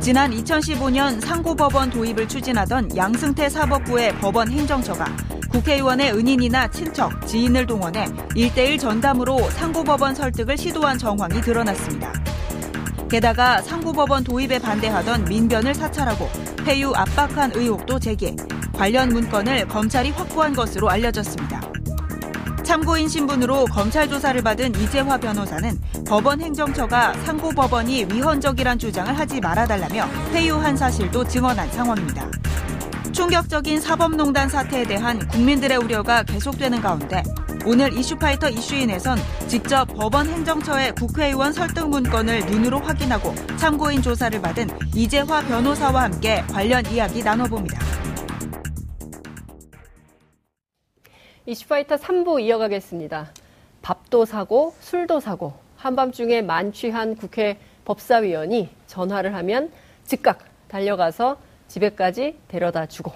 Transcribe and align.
지난 0.00 0.30
2015년 0.30 1.20
상고법원 1.20 1.90
도입을 1.90 2.26
추진하던 2.26 2.96
양승태 2.96 3.50
사법부의 3.50 4.16
법원 4.16 4.50
행정처가 4.50 5.04
국회의원의 5.50 6.12
은인이나 6.12 6.68
친척, 6.68 7.26
지인을 7.26 7.66
동원해 7.66 8.06
1대1 8.30 8.80
전담으로 8.80 9.38
상고법원 9.50 10.14
설득을 10.14 10.56
시도한 10.56 10.96
정황이 10.96 11.42
드러났습니다. 11.42 12.14
게다가 13.10 13.60
상고법원 13.60 14.24
도입에 14.24 14.58
반대하던 14.58 15.26
민변을 15.26 15.74
사찰하고 15.74 16.30
폐유 16.64 16.92
압박한 16.94 17.52
의혹도 17.54 17.98
제기, 17.98 18.34
관련 18.72 19.10
문건을 19.10 19.68
검찰이 19.68 20.10
확보한 20.12 20.54
것으로 20.54 20.88
알려졌습니다. 20.88 21.60
참고인 22.70 23.08
신분으로 23.08 23.64
검찰 23.64 24.08
조사를 24.08 24.40
받은 24.42 24.76
이재화 24.76 25.18
변호사는 25.18 25.76
법원 26.06 26.40
행정처가 26.40 27.14
상고법원이 27.24 28.06
위헌적이란 28.12 28.78
주장을 28.78 29.12
하지 29.18 29.40
말아달라며 29.40 30.06
회유한 30.30 30.76
사실도 30.76 31.26
증언한 31.26 31.68
상황입니다. 31.72 32.30
충격적인 33.10 33.80
사법농단 33.80 34.48
사태에 34.48 34.84
대한 34.84 35.18
국민들의 35.26 35.78
우려가 35.78 36.22
계속되는 36.22 36.80
가운데 36.80 37.24
오늘 37.66 37.92
이슈파이터 37.92 38.50
이슈인에선 38.50 39.18
직접 39.48 39.86
법원 39.86 40.28
행정처의 40.28 40.94
국회의원 40.94 41.52
설득 41.52 41.88
문건을 41.88 42.46
눈으로 42.46 42.78
확인하고 42.78 43.34
참고인 43.56 44.00
조사를 44.00 44.40
받은 44.40 44.68
이재화 44.94 45.42
변호사와 45.42 46.04
함께 46.04 46.44
관련 46.52 46.86
이야기 46.86 47.20
나눠봅니다. 47.24 48.09
이슈파이터 51.50 51.96
3부 51.96 52.40
이어가겠습니다. 52.42 53.32
밥도 53.82 54.24
사고 54.24 54.72
술도 54.78 55.18
사고 55.18 55.52
한밤중에 55.78 56.42
만취한 56.42 57.16
국회 57.16 57.58
법사위원이 57.84 58.68
전화를 58.86 59.34
하면 59.34 59.72
즉각 60.04 60.44
달려가서 60.68 61.38
집에까지 61.66 62.36
데려다 62.46 62.86
주고 62.86 63.10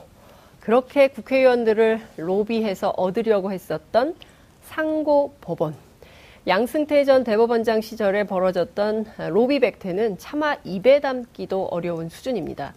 그렇게 0.59 1.07
국회의원들을 1.07 2.01
로비해서 2.17 2.91
얻으려고 2.97 3.53
했었던 3.53 4.17
상고 4.65 5.37
법원. 5.41 5.77
양승태 6.49 7.05
전 7.05 7.23
대법원장 7.23 7.83
시절에 7.83 8.25
벌어졌던 8.25 9.13
로비 9.29 9.61
백태는 9.61 10.19
차마 10.19 10.57
입에 10.65 10.99
담기도 10.99 11.67
어려운 11.67 12.09
수준입니다. 12.09 12.75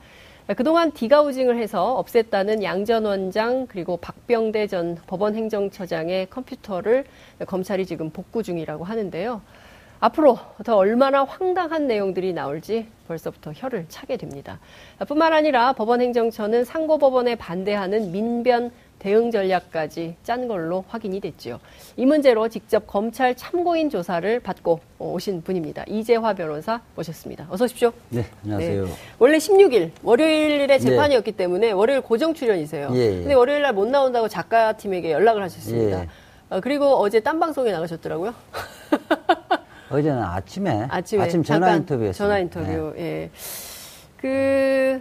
그동안 0.56 0.92
디가우징을 0.94 1.58
해서 1.58 2.02
없앴다는 2.02 2.64
양전 2.64 3.03
원장 3.03 3.67
그리고 3.67 3.98
박병대 3.98 4.67
전 4.67 4.98
법원 5.06 5.36
행정처장의 5.36 6.30
컴퓨터를 6.30 7.03
검찰이 7.45 7.86
지금 7.86 8.09
복구 8.12 8.44
중이라고 8.44 8.86
하는데요. 8.86 9.42
앞으로 10.00 10.38
더 10.64 10.78
얼마나 10.78 11.23
황당한 11.25 11.88
내용들이 11.88 12.31
나올지 12.31 12.88
벌써부터 13.08 13.52
혀를 13.56 13.88
차게 13.90 14.16
됩니다. 14.16 14.59
뿐만 15.08 15.34
아니라 15.34 15.73
법원 15.73 16.02
행정처는 16.02 16.64
상고법원에 16.64 17.36
반대하는 17.36 18.12
민변 18.12 18.72
대응 19.00 19.30
전략까지 19.31 20.16
짠 20.23 20.48
걸로 20.48 20.84
확인이 20.88 21.20
됐지요. 21.20 21.59
이 21.98 22.06
문제로 22.06 22.50
직접 22.50 22.88
검찰 22.88 23.36
참고인 23.36 23.90
조사를 23.90 24.40
받고 24.40 24.80
오신 25.00 25.44
분입니다. 25.44 25.84
이재화 25.88 26.34
변호사 26.34 26.81
모셨습니다. 26.95 27.45
어서 27.50 27.66
오십시오. 27.66 27.92
네, 28.09 28.25
안녕하세요. 28.44 28.86
네. 28.86 28.92
원래 29.20 29.38
16일 29.38 29.92
월요일에 30.02 30.66
네. 30.68 30.80
재판이었기 30.80 31.31
네. 31.31 31.38
때문에 31.38 31.72
월요일 31.72 32.02
고정 32.02 32.34
출연이세요. 32.34 32.90
예, 32.94 32.98
예. 32.98 33.12
근데 33.20 33.34
월요일 33.34 33.62
날 33.62 33.73
못 33.78 33.88
나온다고 33.88 34.28
작가 34.28 34.73
팀에게 34.73 35.12
연락을 35.12 35.44
하셨습니다. 35.44 36.02
예. 36.03 36.08
어, 36.50 36.59
그리고 36.62 36.95
어제 36.95 37.20
딴 37.20 37.40
방송에 37.40 37.72
나가셨더라고요. 37.72 38.34
어제는 39.92 40.22
아침에, 40.22 40.88
아침에 40.90 41.23
아침 41.23 41.44
전화 41.44 41.73
인터뷰였어요. 41.75 42.14
전화 42.14 42.40
인터뷰. 42.40 42.94
네. 42.95 43.02
예. 43.03 43.30
그 44.18 45.00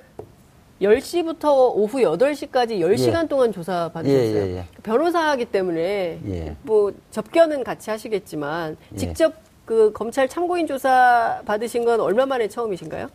10시부터 0.81 1.75
오후 1.75 1.99
8시까지 1.99 2.79
10시간 2.81 3.25
예. 3.25 3.29
동안 3.29 3.53
조사 3.53 3.89
받으셨어요. 3.93 4.37
예, 4.37 4.47
예, 4.49 4.57
예. 4.59 4.65
변호사이기 4.83 5.47
때문에 5.47 6.21
예. 6.29 6.57
뭐 6.63 6.93
접견은 7.11 7.65
같이 7.65 7.91
하시겠지만 7.91 8.77
예. 8.93 8.97
직접 8.97 9.33
그 9.65 9.91
검찰 9.93 10.29
참고인 10.29 10.67
조사 10.67 11.41
받으신 11.47 11.85
건 11.85 12.01
얼마 12.01 12.27
만에 12.27 12.47
처음이신가요? 12.49 13.09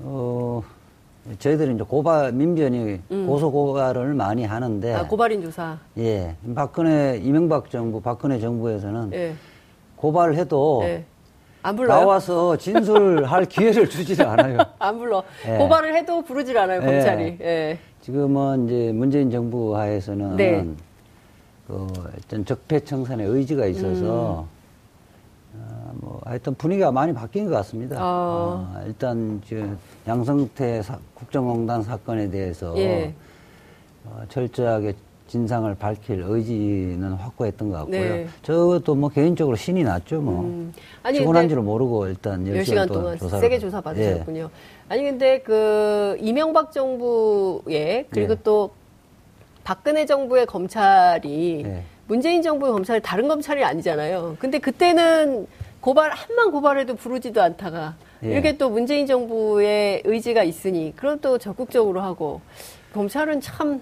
어, 0.00 0.62
저희들이 1.38 1.74
이제 1.74 1.84
고발 1.84 2.32
민변이 2.32 3.00
음. 3.10 3.26
고소 3.26 3.52
고발을 3.52 4.14
많이 4.14 4.44
하는데 4.44 4.94
아, 4.94 5.06
고발인 5.06 5.40
조사. 5.42 5.78
예. 5.98 6.36
박근혜 6.54 7.20
이명박 7.22 7.70
정부 7.70 8.00
박근혜 8.00 8.40
정부에서는 8.40 9.36
고발을 9.96 10.34
해도 10.34 10.80
네. 10.82 11.04
안 11.62 11.76
불러요? 11.76 12.00
나와서 12.00 12.56
진술할 12.56 13.44
기회를 13.46 13.88
주지를 13.88 14.26
않아요. 14.26 14.58
안 14.78 14.98
불러. 14.98 15.22
네. 15.44 15.58
고발을 15.58 15.94
해도 15.94 16.22
부르질 16.22 16.58
않아요, 16.58 16.80
네. 16.80 16.86
검찰이. 16.86 17.38
네. 17.38 17.78
지금은 18.00 18.66
이제 18.66 18.92
문재인 18.92 19.30
정부 19.30 19.76
하에서는 19.76 20.36
네. 20.36 20.66
그 21.68 21.86
어떤 22.18 22.44
적폐청산의 22.44 23.26
의지가 23.28 23.66
있어서 23.66 24.46
음. 25.54 25.60
어, 25.60 25.92
뭐 25.94 26.20
하여튼 26.24 26.54
분위기가 26.54 26.90
많이 26.90 27.14
바뀐 27.14 27.44
것 27.44 27.52
같습니다. 27.56 27.96
어. 28.00 28.66
어, 28.74 28.82
일단 28.86 29.40
지금 29.46 29.78
양성태 30.08 30.82
사, 30.82 30.98
국정농단 31.14 31.82
사건에 31.84 32.28
대해서 32.28 32.76
예. 32.78 33.14
어, 34.04 34.22
철저하게 34.28 34.94
진상을 35.32 35.74
밝힐 35.76 36.22
의지는 36.28 37.14
확고했던 37.14 37.70
것 37.70 37.78
같고요. 37.78 38.00
네. 38.00 38.28
저도 38.42 38.94
뭐 38.94 39.08
개인적으로 39.08 39.56
신이 39.56 39.82
났죠, 39.82 40.20
뭐. 40.20 40.42
음. 40.42 40.74
아니, 41.02 41.20
피곤한지를 41.20 41.62
모르고 41.62 42.06
일단 42.08 42.44
10시간, 42.44 42.62
10시간 42.62 42.88
동안 42.88 43.18
조사를 43.18 43.40
세게 43.40 43.58
조사 43.58 43.80
받으셨군요. 43.80 44.40
예. 44.42 44.48
아니 44.90 45.02
근데 45.04 45.38
그 45.40 46.18
이명박 46.20 46.70
정부의 46.70 48.08
그리고 48.10 48.32
예. 48.32 48.38
또 48.44 48.72
박근혜 49.64 50.04
정부의 50.04 50.44
검찰이 50.44 51.62
예. 51.64 51.82
문재인 52.08 52.42
정부의 52.42 52.70
검찰이 52.72 53.00
다른 53.00 53.26
검찰이 53.26 53.64
아니잖아요. 53.64 54.36
근데 54.38 54.58
그때는 54.58 55.46
고발 55.80 56.10
한만 56.10 56.50
고발해도 56.50 56.96
부르지도 56.96 57.40
않다가 57.40 57.94
예. 58.22 58.32
이렇게 58.32 58.58
또 58.58 58.68
문재인 58.68 59.06
정부의 59.06 60.02
의지가 60.04 60.42
있으니 60.42 60.92
그럼 60.94 61.20
또 61.22 61.38
적극적으로 61.38 62.02
하고 62.02 62.42
검찰은 62.92 63.40
참 63.40 63.80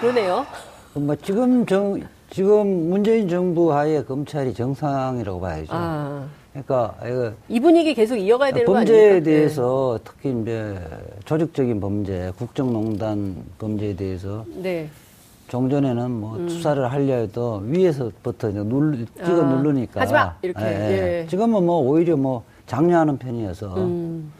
그러네요. 0.00 0.46
뭐 0.98 1.14
지금 1.16 1.66
정 1.66 2.00
지금 2.30 2.88
문재인 2.88 3.28
정부 3.28 3.72
하에 3.72 4.02
검찰이 4.02 4.54
정상이라고 4.54 5.40
봐야죠. 5.40 5.68
아. 5.70 6.26
그러니까 6.52 6.94
이 7.50 7.60
분위기 7.60 7.92
계속 7.94 8.16
이어가야 8.16 8.50
되는? 8.52 8.66
범죄에 8.66 9.22
대해서 9.22 9.98
네. 9.98 10.04
특히 10.10 10.40
이제 10.40 10.78
조직적인 11.26 11.80
범죄, 11.80 12.32
국정농단 12.38 13.36
범죄에 13.58 13.94
대해서 13.94 14.44
네. 14.54 14.88
종전에는 15.48 16.10
뭐 16.10 16.36
음. 16.36 16.48
수사를 16.48 16.90
하려 16.90 17.14
해도 17.14 17.62
위에서부터 17.66 18.50
눌, 18.52 19.06
찍어 19.16 19.42
아. 19.44 19.54
누르니까 19.54 20.00
하지마 20.00 20.38
이렇게. 20.40 20.64
예. 20.64 21.22
예. 21.22 21.26
지금은 21.28 21.64
뭐 21.64 21.78
오히려 21.80 22.16
뭐 22.16 22.42
장려하는 22.66 23.18
편이어서 23.18 23.76
음. 23.76 24.32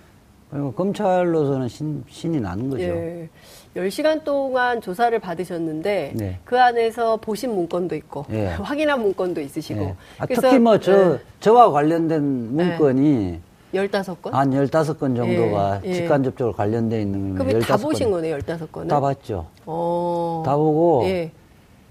검찰로서는 0.75 1.69
신, 1.69 2.03
신이 2.09 2.41
나는 2.41 2.71
거죠. 2.71 2.83
예. 2.83 3.29
10시간 3.77 4.25
동안 4.25 4.81
조사를 4.81 5.17
받으셨는데 5.19 6.13
네. 6.15 6.39
그 6.45 6.59
안에서 6.61 7.19
보신 7.19 7.55
문건도 7.55 7.95
있고 7.97 8.25
네. 8.29 8.47
확인한 8.57 9.03
문건도 9.03 9.41
있으시고 9.43 9.81
네. 9.81 9.95
아, 10.19 10.27
특히 10.27 10.59
뭐 10.59 10.79
저, 10.81 11.11
네. 11.15 11.19
저와 11.41 11.71
관련된 11.71 12.23
문건이 12.57 13.41
15건? 13.75 14.31
한 14.31 14.51
15건 14.51 15.17
정도가 15.17 15.81
예. 15.85 15.89
예. 15.89 15.93
직간접적으로 15.95 16.55
관련돼 16.55 17.03
있는 17.03 17.35
그럼 17.35 17.61
다 17.61 17.77
보신 17.77 18.11
거네요, 18.11 18.39
15건은? 18.39 18.89
다 18.89 19.01
봤죠. 19.01 19.47
어... 19.67 20.43
다 20.47 20.57
보고 20.57 21.03
예. 21.05 21.31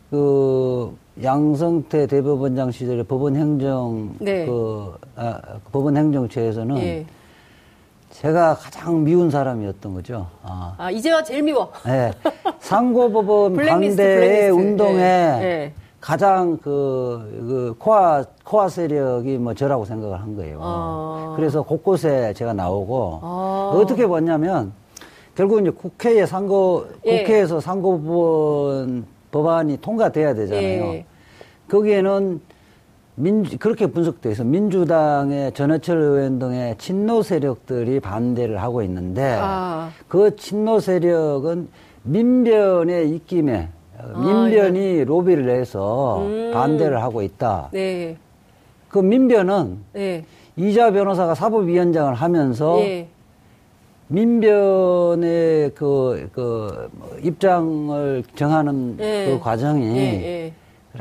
그 0.10 0.98
양성태 1.22 2.08
대법원장 2.08 2.72
시절에 2.72 3.04
법원 3.04 3.36
행정 3.36 4.16
네. 4.20 4.46
그 4.46 4.94
아, 5.16 5.40
법원 5.72 5.96
행정처에서는 5.98 6.78
예. 6.78 7.06
제가 8.22 8.56
가장 8.56 9.04
미운 9.04 9.30
사람이었던 9.30 9.94
거죠. 9.94 10.28
아, 10.44 10.74
아 10.78 10.90
이제와 10.90 11.24
제일 11.24 11.44
미워. 11.44 11.72
네. 11.86 12.12
상고법원 12.60 13.56
반대 13.68 14.50
운동에 14.50 14.94
네. 14.94 15.40
네. 15.40 15.74
가장 16.00 16.58
그, 16.58 16.66
그, 17.48 17.76
코아, 17.80 18.24
코아 18.44 18.70
세력이 18.70 19.38
뭐 19.40 19.54
저라고 19.54 19.86
생각을 19.86 20.22
한 20.22 20.36
거예요. 20.36 20.60
아. 20.62 21.34
그래서 21.36 21.64
곳곳에 21.64 22.32
제가 22.34 22.54
나오고, 22.54 23.20
아. 23.24 23.72
어떻게 23.76 24.08
봤냐면, 24.08 24.72
결국 25.34 25.60
이제 25.62 25.72
국회에 25.72 26.28
상고, 26.28 26.86
예. 27.06 27.24
국회에서 27.24 27.60
상고법원 27.60 29.06
법안이 29.32 29.78
통과돼야 29.82 30.36
되잖아요. 30.36 30.84
예. 30.94 31.06
거기에는 31.70 32.40
민, 33.16 33.44
그렇게 33.44 33.88
분석돼서 33.88 34.44
민주당의 34.44 35.54
전해철 35.54 35.98
의원 35.98 36.38
등의 36.38 36.78
친노 36.78 37.22
세력들이 37.22 38.02
반대를 38.02 38.62
하고 38.62 38.82
있는데 38.84 39.38
아. 39.40 39.90
그 40.08 40.36
친노 40.36 40.80
세력은 40.80 41.70
민변의 42.04 43.10
입김에 43.12 43.70
아, 43.98 44.20
민변이 44.20 44.80
예. 44.80 45.04
로비를 45.06 45.50
해서 45.50 46.20
음. 46.24 46.52
반대를 46.54 47.02
하고 47.02 47.22
있다. 47.22 47.70
네. 47.72 48.18
그 48.90 49.00
민변은 49.00 49.78
네. 49.94 50.26
이자 50.58 50.92
변호사가 50.92 51.36
사법위원장을 51.36 52.14
하면서 52.14 52.76
네. 52.78 53.08
민변의 54.08 55.72
그, 55.74 56.30
그, 56.32 56.90
입장을 57.24 58.24
정하는 58.36 58.98
예. 59.00 59.26
그 59.30 59.40
과정이 59.40 59.98
예, 59.98 60.02
예. 60.02 60.54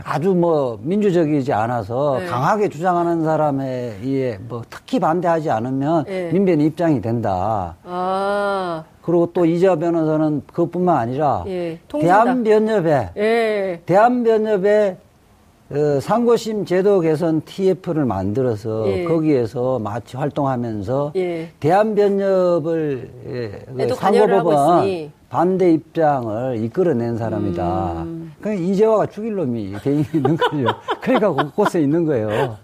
아주 0.02 0.34
뭐 0.34 0.78
민주적이지 0.82 1.52
않아서 1.52 2.18
네. 2.20 2.26
강하게 2.26 2.68
주장하는 2.68 3.24
사람에 3.24 3.98
의해 4.02 4.38
뭐 4.48 4.62
특히 4.68 4.98
반대하지 4.98 5.50
않으면 5.50 6.04
네. 6.04 6.32
민변의 6.32 6.66
입장이 6.66 7.00
된다. 7.00 7.76
아. 7.84 8.84
그리고 9.02 9.30
또 9.34 9.44
이재화 9.44 9.76
변호사는 9.76 10.42
그것뿐만 10.46 10.96
아니라 10.96 11.44
예. 11.46 11.78
대한변협에 11.88 13.10
예. 13.16 13.80
대한변협에 13.84 14.96
어, 15.70 16.00
상고심 16.00 16.66
제도 16.66 17.00
개선 17.00 17.42
TF를 17.42 18.04
만들어서 18.04 18.86
예. 18.86 19.04
거기에서 19.04 19.78
마치 19.78 20.16
활동하면서 20.16 21.12
예. 21.16 21.48
대한변협을 21.60 23.10
예, 23.26 23.86
그 23.88 23.94
상고법원 23.94 25.10
반대 25.34 25.72
입장을 25.72 26.62
이끌어낸 26.62 27.18
사람이다. 27.18 28.04
음. 28.04 28.32
그러니까 28.40 28.64
이재화가 28.64 29.06
죽일 29.06 29.34
놈이 29.34 29.74
대인이 29.82 30.06
있는 30.14 30.36
거죠. 30.36 30.66
그러니까 31.02 31.32
곳곳에 31.32 31.80
있는 31.80 32.04
거예요. 32.04 32.56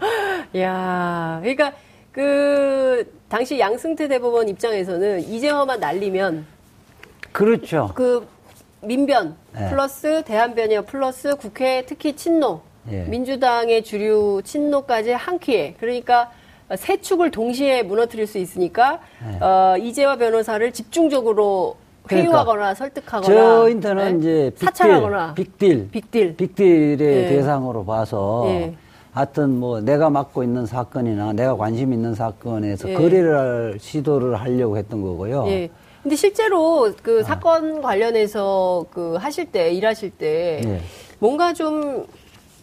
야, 0.57 1.41
그러니까 1.43 1.73
그 2.13 3.13
당시 3.29 3.59
양승태 3.59 4.07
대법원 4.07 4.49
입장에서는 4.49 5.19
이재화만 5.19 5.81
날리면 5.81 6.47
그렇죠. 7.33 7.91
그 7.93 8.29
민변 8.83 9.35
네. 9.53 9.69
플러스 9.69 10.23
대한변협 10.23 10.87
플러스 10.87 11.35
국회 11.35 11.85
특히 11.87 12.15
친노 12.15 12.61
예. 12.93 13.03
민주당의 13.03 13.83
주류 13.83 14.43
친노까지 14.45 15.11
한 15.11 15.41
퀴에 15.41 15.75
그러니까 15.81 16.31
세 16.77 17.01
축을 17.01 17.33
동시에 17.33 17.83
무너뜨릴 17.83 18.29
수 18.29 18.39
있으니까 18.39 19.01
네. 19.27 19.45
어, 19.45 19.77
이재화 19.77 20.19
변호사를 20.19 20.71
집중적으로 20.71 21.80
회유하거나 22.11 22.45
그러니까 22.45 22.75
설득하거나 22.75 23.35
저인터는 23.35 24.13
네? 24.13 24.19
이제 24.19 24.51
빅딜, 24.51 24.67
사찰하거나 24.67 25.35
빅딜, 25.35 25.89
빅딜, 25.91 26.37
빅딜의 26.37 26.97
네. 26.97 27.29
대상으로 27.29 27.85
봐서 27.85 28.43
네. 28.47 28.77
하여튼 29.13 29.59
뭐 29.59 29.81
내가 29.81 30.11
맡고 30.11 30.43
있는 30.43 30.67
사건이나 30.67 31.33
내가 31.33 31.57
관심 31.57 31.93
있는 31.93 32.15
사건에서 32.15 32.89
예. 32.89 32.95
거래를 32.95 33.79
시도를 33.81 34.37
하려고 34.41 34.77
했던 34.77 35.03
거고요. 35.03 35.47
예. 35.49 35.69
근데 36.03 36.17
실제로 36.17 36.93
그 37.03 37.21
아. 37.21 37.25
사건 37.25 37.83
관련해서 37.83 38.87
그 38.91 39.17
하실 39.17 39.51
때 39.51 39.73
일하실 39.73 40.11
때 40.11 40.61
예. 40.65 40.81
뭔가 41.19 41.53
좀 41.53 42.07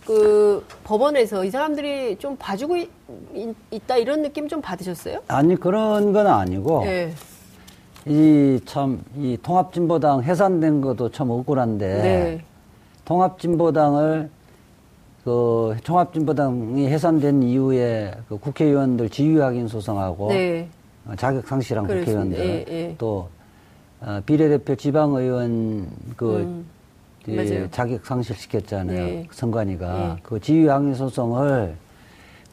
그 0.08 0.66
법원에서 0.86 1.44
이 1.44 1.52
사람들이 1.52 2.16
좀 2.16 2.38
봐주고 2.38 2.78
있, 2.78 2.90
다 3.86 3.98
이런 3.98 4.22
느낌 4.22 4.48
좀 4.48 4.62
받으셨어요? 4.62 5.20
아니 5.28 5.58
그런 5.58 6.14
건 6.14 6.28
아니고 6.28 6.84
예. 6.86 7.12
이 8.08 8.60
참이 8.66 8.98
이 9.18 9.38
통합진보당 9.42 10.24
해산된 10.24 10.82
것도 10.82 11.12
참 11.12 11.30
억울한데 11.30 11.88
네. 12.02 12.42
통합진보당을 13.06 14.30
그 15.24 15.76
통합진보당이 15.84 16.88
해산된 16.88 17.44
이후에 17.44 18.14
그 18.30 18.38
국회의원들 18.38 19.10
지휘확인 19.10 19.68
소송하고 19.68 20.30
네. 20.30 20.70
어, 21.06 21.16
자격 21.16 21.46
상실한. 21.48 21.86
국회의원들 21.86 22.40
예, 22.40 22.66
예. 22.70 22.96
또 22.98 23.28
어, 24.00 24.22
비례대표 24.26 24.76
지방의원 24.76 25.88
그 26.16 26.38
음, 26.38 26.66
예, 27.28 27.70
자격 27.72 28.06
상실시켰잖아요 28.06 29.06
네. 29.06 29.28
선관위가 29.32 30.16
예. 30.18 30.22
그 30.24 30.40
지휘확인 30.40 30.96
소송을 30.96 31.76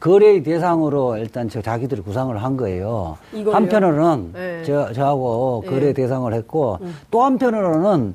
거래의 0.05 0.43
대상으로 0.43 1.17
일단 1.17 1.49
저 1.49 1.63
자기들이 1.63 2.01
구상을 2.01 2.37
한 2.37 2.57
거예요. 2.57 3.17
이걸요? 3.33 3.55
한편으로는 3.55 4.33
네. 4.33 4.63
저, 4.63 4.93
저하고 4.93 5.63
네. 5.65 5.71
거래 5.71 5.93
대상을 5.93 6.31
했고 6.31 6.77
음. 6.81 6.95
또 7.09 7.23
한편으로는 7.23 8.13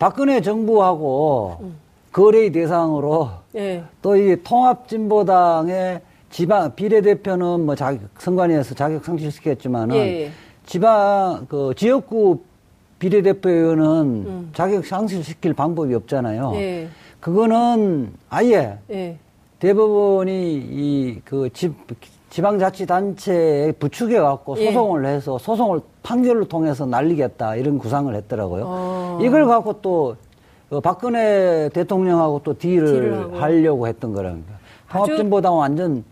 박근혜 0.00 0.40
정부하고 0.40 1.58
음. 1.60 1.76
거래의 2.10 2.50
대상으로 2.50 3.30
네. 3.52 3.84
또이 4.02 4.42
통합진보당의 4.42 6.00
지방 6.30 6.74
비례대표는 6.74 7.66
뭐 7.66 7.76
자격 7.76 8.00
선관위에서 8.18 8.74
자격 8.74 9.04
상실시켰지만은 9.04 9.94
예. 9.94 10.32
지방 10.66 11.46
그 11.48 11.72
지역구 11.76 12.40
비례대표는 12.98 13.84
음. 14.26 14.50
자격 14.54 14.84
상실시킬 14.84 15.54
방법이 15.54 15.94
없잖아요. 15.94 16.52
예. 16.56 16.88
그거는 17.20 18.12
아예 18.28 18.78
예. 18.90 19.18
대법원이 19.62 20.56
이그 20.56 21.50
지방자치단체에 22.30 23.72
부추겨 23.72 24.20
갖고 24.20 24.58
예. 24.58 24.66
소송을 24.66 25.06
해서 25.06 25.38
소송을 25.38 25.80
판결을 26.02 26.48
통해서 26.48 26.84
날리겠다 26.84 27.54
이런 27.54 27.78
구상을 27.78 28.12
했더라고요. 28.12 28.64
어. 28.66 29.18
이걸 29.22 29.46
갖고 29.46 29.80
또그 29.80 30.80
박근혜 30.82 31.68
대통령하고 31.72 32.40
또 32.42 32.58
딜을 32.58 33.40
하려고 33.40 33.86
했던 33.86 34.12
거랍니다. 34.12 34.54
통합진보당 34.90 35.56
완전 35.56 36.04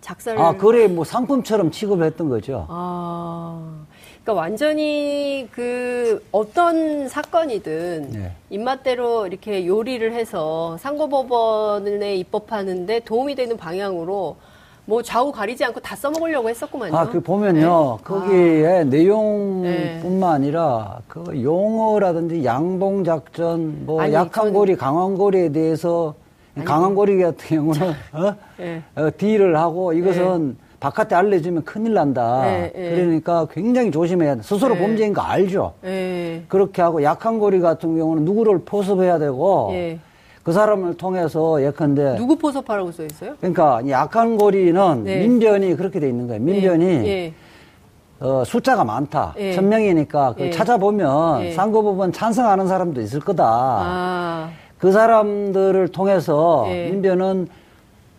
작살. 0.00 0.38
아 0.38 0.56
그래 0.56 0.86
뭐 0.86 1.04
상품처럼 1.04 1.72
취급을 1.72 2.06
했던 2.06 2.30
거죠. 2.30 2.64
아. 2.70 3.84
그러니까 4.22 4.34
완전히 4.34 5.48
그 5.50 6.22
어떤 6.30 7.08
사건이든 7.08 8.10
네. 8.12 8.32
입맛대로 8.50 9.26
이렇게 9.26 9.66
요리를 9.66 10.12
해서 10.12 10.76
상고법원에 10.78 12.16
입법하는데 12.16 13.00
도움이 13.00 13.34
되는 13.34 13.56
방향으로 13.56 14.36
뭐 14.84 15.02
좌우 15.02 15.32
가리지 15.32 15.64
않고 15.64 15.80
다 15.80 15.96
써먹으려고 15.96 16.48
했었구만요. 16.48 16.96
아, 16.96 17.08
그 17.08 17.20
보면요. 17.20 17.98
네. 17.98 18.04
거기에 18.04 18.80
아. 18.80 18.84
내용뿐만 18.84 19.62
네. 19.62 20.26
아니라 20.26 21.00
그 21.06 21.42
용어라든지 21.42 22.44
양봉 22.44 23.04
작전, 23.04 23.86
뭐 23.86 24.02
아니, 24.02 24.12
약한 24.12 24.44
저는... 24.44 24.52
고리, 24.52 24.76
강한 24.76 25.16
고리에 25.16 25.50
대해서 25.50 26.14
강한 26.64 26.94
고리 26.94 27.22
같은 27.22 27.56
경우는 27.56 27.88
어? 28.12 28.34
네. 28.58 28.82
어, 28.96 29.08
딜을 29.16 29.56
하고 29.56 29.92
이것은 29.92 30.48
네. 30.48 30.69
바깥에 30.80 31.14
알려주면 31.14 31.64
큰일 31.64 31.92
난다. 31.92 32.42
네, 32.42 32.72
네. 32.74 32.90
그러니까 32.90 33.46
굉장히 33.52 33.90
조심해야 33.90 34.36
돼. 34.36 34.42
스스로 34.42 34.74
네. 34.74 34.80
범죄인 34.80 35.12
거 35.12 35.20
알죠. 35.20 35.74
네. 35.82 36.42
그렇게 36.48 36.80
하고 36.80 37.02
약한 37.02 37.38
고리 37.38 37.60
같은 37.60 37.96
경우는 37.96 38.24
누구를 38.24 38.62
포섭해야 38.64 39.18
되고 39.18 39.68
네. 39.72 39.98
그 40.42 40.52
사람을 40.52 40.96
통해서 40.96 41.62
예컨대 41.62 42.16
누구 42.16 42.36
포섭하라고 42.36 42.92
써 42.92 43.04
있어요? 43.04 43.34
그러니까 43.40 43.82
약한 43.90 44.38
고리는 44.38 45.04
네. 45.04 45.18
민변이 45.18 45.76
그렇게 45.76 46.00
돼 46.00 46.08
있는 46.08 46.26
거예요. 46.26 46.42
민변이 46.42 47.34
어, 48.20 48.42
숫자가 48.44 48.84
많다. 48.84 49.34
예. 49.38 49.52
천 49.52 49.68
명이니까 49.68 50.34
그 50.36 50.44
예. 50.44 50.50
찾아보면 50.50 51.42
예. 51.42 51.52
상고법원 51.52 52.12
찬성하는 52.12 52.68
사람도 52.68 53.00
있을 53.02 53.20
거다. 53.20 53.44
아. 53.46 54.50
그 54.78 54.92
사람들을 54.92 55.88
통해서 55.88 56.64
민변은 56.66 57.48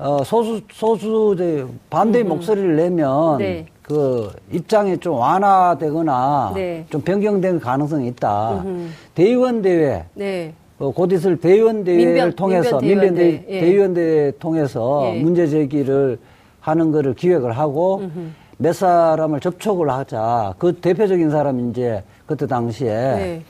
어, 0.02 0.24
소수, 0.24 0.62
소수, 0.72 1.68
반대의 1.92 2.26
음. 2.26 2.30
목소리를 2.30 2.76
내면, 2.76 3.38
네. 3.38 3.68
그, 3.84 4.32
입장이 4.52 4.98
좀 4.98 5.14
완화되거나, 5.14 6.54
네. 6.56 6.86
좀 6.90 7.02
변경된 7.02 7.60
가능성이 7.60 8.08
있다. 8.08 8.64
음흠. 8.66 8.88
대의원 9.14 9.62
대회, 9.62 10.04
네. 10.16 10.54
어, 10.80 10.92
곧 10.92 11.12
있을 11.12 11.38
대의원 11.40 11.84
대회를 11.84 12.14
민변, 12.14 12.32
통해서, 12.34 12.80
민변, 12.80 13.14
대, 13.14 13.46
예. 13.48 13.60
대의원 13.60 13.94
대회 13.94 14.32
통해서 14.40 15.04
예. 15.14 15.22
문제 15.22 15.46
제기를 15.46 16.18
하는 16.60 16.92
거를 16.92 17.14
기획을 17.14 17.52
하고, 17.52 17.98
음흠. 18.00 18.20
몇 18.58 18.74
사람을 18.74 19.40
접촉을 19.40 19.92
하자. 19.92 20.56
그 20.58 20.74
대표적인 20.74 21.30
사람이 21.30 21.70
이제, 21.70 22.04
그때 22.26 22.48
당시에, 22.48 22.90
네. 22.90 23.44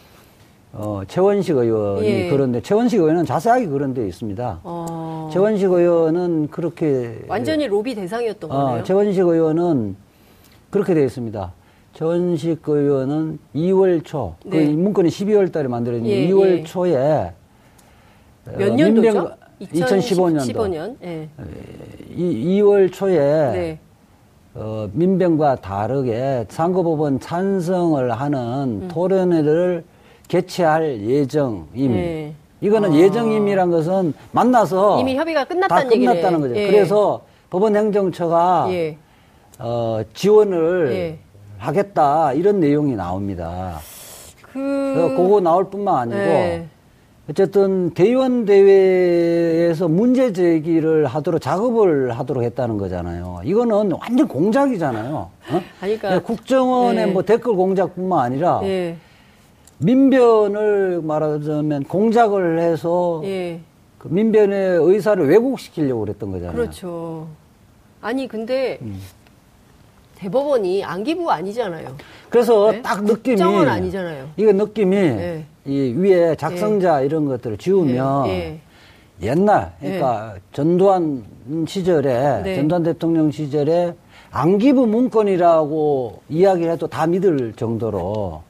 어, 0.74 1.02
최원식 1.08 1.56
의원이 1.58 2.08
예. 2.08 2.30
그런데 2.30 2.62
최원식 2.62 3.00
의원은 3.00 3.26
자세하게 3.26 3.68
그런 3.68 3.94
데 3.94 4.08
있습니다. 4.08 4.60
어. 4.64 5.01
최원식 5.32 5.72
의원은 5.72 6.50
그렇게 6.50 7.20
완전히 7.28 7.68
로비 7.68 7.96
대상이었던 7.96 8.52
어, 8.52 8.66
거네요. 8.66 8.84
최원식 8.84 9.26
의원은 9.26 9.96
그렇게 10.70 10.94
되어 10.94 11.06
있습니다. 11.06 11.54
최원식 11.94 12.62
의원은 12.68 13.40
2월 13.56 14.04
초, 14.06 14.36
그 14.44 14.56
네. 14.56 14.66
그 14.68 14.72
문건이 14.72 15.10
12월 15.10 15.52
달에 15.52 15.68
만들어진 15.68 16.06
예, 16.08 16.28
2월 16.30 16.60
예. 16.60 16.64
초에 16.64 17.34
몇 18.58 18.72
어, 18.72 18.76
년도죠? 18.76 19.32
2015년도. 19.62 20.40
2015년. 20.40 20.96
예. 21.04 21.30
이, 22.16 22.62
2월 22.62 22.92
초에 22.92 23.18
네. 23.18 23.80
어, 24.54 24.90
민병과 24.94 25.58
다르게 25.58 26.46
상고법원 26.50 27.20
찬성을 27.20 28.12
하는 28.12 28.40
음. 28.84 28.88
토론회를 28.90 29.84
개최할 30.28 31.02
예정임. 31.02 31.92
네. 31.92 32.34
이거는 32.62 32.92
아. 32.92 32.96
예정임이란 32.96 33.72
것은 33.72 34.14
만나서 34.32 35.00
이미 35.02 35.16
협의가 35.16 35.44
끝났다는 35.46 35.92
얘기네. 35.92 36.14
끝났다는 36.14 36.42
거죠. 36.42 36.56
예. 36.56 36.68
그래서 36.68 37.22
법원 37.50 37.76
행정처가 37.76 38.68
예. 38.70 38.98
어, 39.60 40.02
지원을 40.14 40.92
예. 40.94 41.20
하겠다 41.58 42.34
이런 42.34 42.60
내용이 42.60 42.96
나옵니다. 42.96 43.80
그 44.54 45.14
그거 45.18 45.42
나올 45.42 45.70
뿐만 45.70 45.96
아니고 45.98 46.20
예. 46.20 46.66
어쨌든 47.30 47.92
대의원 47.92 48.46
대회에서 48.46 49.88
문제 49.88 50.34
제기를 50.34 51.06
하도록 51.06 51.40
작업을 51.42 52.12
하도록 52.12 52.44
했다는 52.44 52.78
거잖아요. 52.78 53.42
이거는 53.44 53.92
완전 53.94 54.28
공작이잖아요. 54.28 55.30
어? 55.52 55.62
그러니까 55.80 56.20
국정원의 56.20 57.08
예. 57.08 57.12
뭐 57.12 57.24
댓글 57.24 57.54
공작뿐만 57.56 58.20
아니라 58.20 58.60
예. 58.64 58.98
민변을 59.84 61.02
말하자면 61.04 61.84
공작을 61.86 62.60
해서 62.60 63.22
예. 63.26 63.60
그 63.98 64.08
민변의 64.08 64.80
의사를 64.82 65.28
왜곡시키려고 65.28 66.02
그랬던 66.02 66.32
거잖아요. 66.32 66.56
그렇죠. 66.56 67.28
아니 68.02 68.28
근데 68.28 68.80
음. 68.82 69.00
대법원이 70.16 70.84
안기부 70.84 71.32
아니잖아요. 71.32 71.96
그래서 72.30 72.72
네? 72.72 72.82
딱 72.82 73.04
느낌이 73.04 73.36
국정원 73.38 73.68
아니잖아요. 73.68 74.30
이거 74.38 74.52
느낌이 74.52 74.96
네. 74.96 75.46
이 75.66 75.94
위에 75.98 76.36
작성자 76.36 77.00
네. 77.00 77.06
이런 77.06 77.26
것들을 77.26 77.58
지우면 77.58 78.24
네. 78.24 78.62
네. 79.20 79.28
옛날 79.28 79.74
그러니까 79.80 80.34
네. 80.36 80.42
전두환 80.52 81.24
시절에 81.68 82.56
전두환 82.56 82.84
대통령 82.84 83.32
시절에 83.32 83.96
안기부 84.32 84.88
문건이라고 84.88 86.22
이야기해도 86.30 86.88
다 86.88 87.06
믿을 87.08 87.54
정도로 87.56 88.44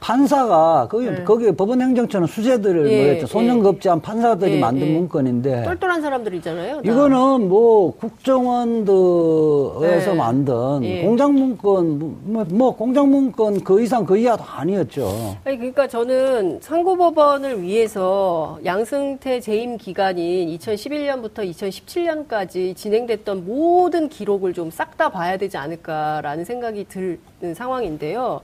판사가 0.00 0.88
거기 0.90 1.06
네. 1.06 1.24
거기 1.24 1.50
법원 1.52 1.82
행정처는 1.82 2.26
수재들을 2.28 2.90
예, 2.90 3.02
뭐였죠 3.02 3.26
소년급제한 3.26 3.98
예. 3.98 4.02
판사들이 4.02 4.54
예, 4.54 4.60
만든 4.60 4.86
예. 4.86 4.92
문건인데 4.92 5.64
똘똘한 5.64 6.00
사람들이잖아요. 6.02 6.82
이거는 6.84 7.48
뭐 7.48 7.92
국정원에서 7.96 9.80
네. 9.80 10.14
만든 10.14 10.84
예. 10.84 11.02
공장 11.02 11.34
문건 11.34 11.98
뭐, 12.24 12.46
뭐 12.48 12.76
공장 12.76 13.10
문건 13.10 13.64
그 13.64 13.82
이상 13.82 14.06
그 14.06 14.16
이하도 14.16 14.44
아니었죠. 14.44 15.36
아니 15.44 15.56
그러니까 15.56 15.86
저는 15.88 16.60
상고법원을 16.60 17.62
위해서 17.62 18.58
양승태 18.64 19.40
재임 19.40 19.76
기간인 19.76 20.56
2011년부터 20.58 21.38
2017년까지 21.50 22.76
진행됐던 22.76 23.44
모든 23.44 24.08
기록을 24.08 24.52
좀 24.54 24.70
싹 24.70 24.98
다 24.98 25.08
봐야 25.08 25.36
되지 25.36 25.56
않을까라는 25.56 26.44
생각이 26.44 26.84
드는 26.88 27.54
상황인데요. 27.54 28.40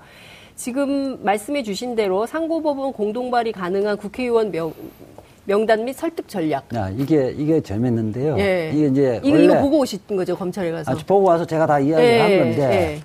지금 0.56 1.18
말씀해 1.22 1.62
주신 1.62 1.94
대로 1.94 2.26
상고법원 2.26 2.92
공동 2.92 3.30
발의 3.30 3.52
가능한 3.52 3.96
국회의원 3.96 4.50
명, 4.50 4.72
명단 5.44 5.84
및 5.84 5.92
설득 5.94 6.26
전략. 6.28 6.64
야, 6.74 6.90
이게 6.96 7.32
이게 7.36 7.60
재밌는데요. 7.60 8.38
예. 8.38 8.70
이게 8.72 8.86
이제 8.86 9.20
이거, 9.22 9.36
이거 9.36 9.60
보고 9.60 9.80
오신 9.80 9.98
거죠 10.08 10.34
검찰에 10.36 10.70
가서. 10.70 10.92
아, 10.92 10.94
보고 11.06 11.28
와서 11.28 11.44
제가 11.44 11.66
다 11.66 11.78
이야기한 11.80 12.30
예, 12.30 12.38
건데. 12.38 12.62
예. 12.62 12.98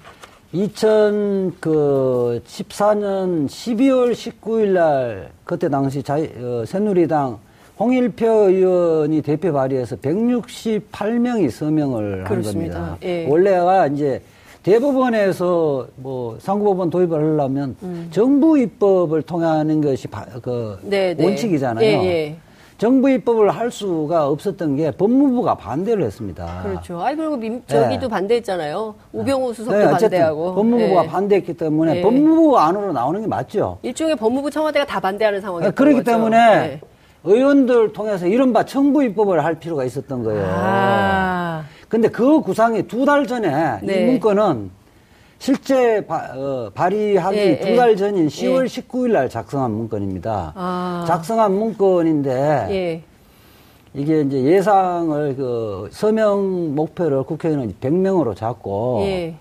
2014년 0.54 3.48
12월 3.48 4.14
19일 4.14 4.68
날 4.70 5.30
그때 5.44 5.70
당시 5.70 6.02
자, 6.02 6.16
어, 6.16 6.64
새누리당 6.66 7.38
홍일표 7.80 8.50
의원이 8.50 9.22
대표 9.22 9.54
발의해서 9.54 9.98
168명이 9.98 11.52
서명을 11.52 12.24
그렇습니다. 12.26 12.76
한 12.76 12.86
겁니다. 12.88 13.08
예. 13.08 13.28
원래가 13.28 13.86
이제 13.88 14.22
대법원에서 14.70 15.88
뭐 15.96 16.38
상고법원 16.40 16.92
도입을 16.92 17.18
하려면 17.18 17.76
음. 17.82 18.08
정부 18.12 18.58
입법을 18.58 19.24
통하는 19.24 19.82
것이 19.82 20.08
바, 20.08 20.26
그 20.42 20.78
네, 20.84 21.16
네. 21.16 21.26
원칙이잖아요. 21.26 21.84
예, 21.84 22.06
예. 22.06 22.36
정부 22.78 23.10
입법을 23.10 23.50
할 23.50 23.72
수가 23.72 24.28
없었던 24.28 24.78
게 24.78 24.92
법무부가 24.92 25.56
반대를 25.56 26.04
했습니다. 26.04 26.62
그렇죠. 26.64 27.02
아이 27.02 27.16
그리고 27.16 27.36
민, 27.36 27.62
저기도 27.68 28.08
네. 28.08 28.08
반대했잖아요. 28.08 28.96
우병우 29.12 29.54
수석도 29.54 29.78
네, 29.78 29.86
반대하고. 29.86 30.54
법무부가 30.54 31.02
네. 31.02 31.08
반대했기 31.08 31.58
때문에 31.58 31.96
네. 31.96 32.02
법무부 32.02 32.58
안으로 32.58 32.94
나오는 32.94 33.20
게 33.20 33.28
맞죠. 33.28 33.80
일종의 33.82 34.16
법무부 34.16 34.50
청와대가 34.52 34.86
다 34.86 35.00
반대하는 35.00 35.42
상황이었 35.42 35.76
그렇기 35.76 35.98
거죠. 35.98 36.12
때문에 36.12 36.38
네. 36.38 36.82
의원들 37.26 37.92
통해서 37.92 38.28
이른바 38.28 38.64
청부 38.64 39.04
입법을 39.04 39.44
할 39.44 39.56
필요가 39.56 39.84
있었던 39.84 40.24
거예요. 40.24 40.46
아. 40.48 41.64
근데 41.90 42.08
그 42.08 42.42
구상이 42.42 42.84
두 42.88 43.06
달 43.06 43.26
전에 43.26 43.80
네. 43.82 44.02
이 44.04 44.06
문건은 44.06 44.70
실제 45.40 46.06
바, 46.06 46.32
어, 46.36 46.70
발의하기 46.74 47.38
예, 47.38 47.60
두달 47.60 47.92
예. 47.92 47.96
전인 47.96 48.28
10월 48.28 48.64
예. 48.64 48.66
19일 48.66 49.12
날 49.14 49.30
작성한 49.30 49.72
문건입니다. 49.72 50.54
아. 50.56 51.06
작성한 51.08 51.52
문건인데 51.54 52.68
예. 52.70 53.04
이게 53.96 54.22
이제 54.22 54.44
예상을 54.44 55.36
그 55.36 55.90
서명 55.92 56.76
목표를 56.76 57.24
국회의원 57.24 57.74
100명으로 57.82 58.36
잡고 58.36 59.02
예. 59.06 59.36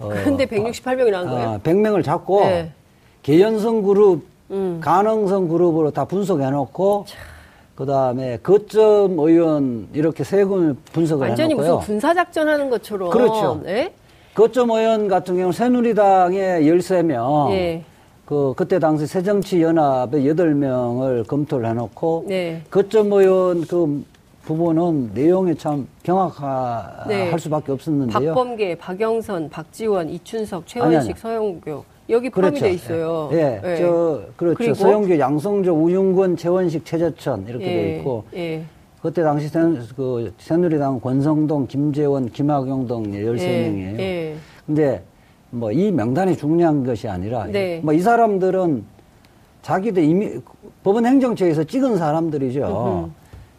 어, 0.00 0.08
근데 0.24 0.46
168명이 0.46 1.10
나온 1.10 1.28
거예요? 1.28 1.48
어, 1.50 1.60
100명을 1.62 2.02
잡고 2.04 2.42
예. 2.44 2.72
개연성 3.22 3.82
그룹, 3.82 4.24
음. 4.50 4.80
가능성 4.82 5.48
그룹으로 5.48 5.90
다 5.92 6.06
분석해 6.06 6.48
놓고 6.50 7.04
그 7.78 7.86
다음에 7.86 8.38
거점 8.42 9.16
의원 9.20 9.86
이렇게 9.92 10.24
세금을 10.24 10.74
분석을 10.92 11.28
완전히 11.28 11.50
해놓고요. 11.52 11.76
무슨 11.76 11.86
군사작전 11.86 12.48
하는 12.48 12.70
것처럼. 12.70 13.10
그렇죠. 13.10 13.60
네? 13.62 13.94
거점 14.34 14.70
의원 14.70 15.06
같은 15.06 15.34
경우는 15.36 15.52
새누리당에 15.52 16.62
13명, 16.62 17.50
네. 17.50 17.84
그, 18.26 18.52
그때 18.56 18.80
당시 18.80 19.06
새정치연합에 19.06 20.22
8명을 20.22 21.28
검토를 21.28 21.68
해놓고, 21.68 22.24
네. 22.26 22.62
거점 22.68 23.12
의원 23.12 23.64
그 23.64 24.04
부분은 24.42 25.12
내용이 25.14 25.54
참 25.54 25.86
병확할 26.02 27.06
네. 27.06 27.38
수밖에 27.38 27.70
없었는데요. 27.70 28.34
박범계, 28.34 28.74
박영선, 28.74 29.50
박지원, 29.50 30.10
이춘석, 30.10 30.66
최원식. 30.66 31.16
서영교. 31.16 31.84
여기 32.10 32.30
포함이 32.30 32.58
그렇죠. 32.58 32.64
돼 32.64 32.72
있어요. 32.72 33.28
예, 33.32 33.60
예. 33.64 33.76
저 33.76 34.22
그렇죠. 34.36 34.74
서영교, 34.74 35.18
양성조, 35.18 35.72
우윤권, 35.72 36.36
최원식, 36.36 36.84
최재천 36.84 37.46
이렇게 37.48 37.64
예. 37.64 37.68
돼 37.68 37.96
있고 37.98 38.24
예. 38.34 38.64
그때 39.02 39.22
당시 39.22 39.48
새, 39.48 39.60
그 39.96 40.32
새누리당 40.38 41.00
권성동, 41.00 41.66
김재원, 41.66 42.30
김학용 42.30 42.86
등 42.86 43.02
13명이에요. 43.12 43.98
예. 43.98 44.34
근데 44.66 45.02
뭐 45.50 45.70
이 45.72 45.90
명단이 45.90 46.36
중요한 46.36 46.84
것이 46.84 47.08
아니라 47.08 47.46
네. 47.46 47.80
뭐이 47.82 48.00
사람들은 48.00 48.84
자기들 49.62 50.02
이미 50.02 50.30
법원 50.82 51.06
행정처에서 51.06 51.64
찍은 51.64 51.96
사람들이죠. 51.98 53.10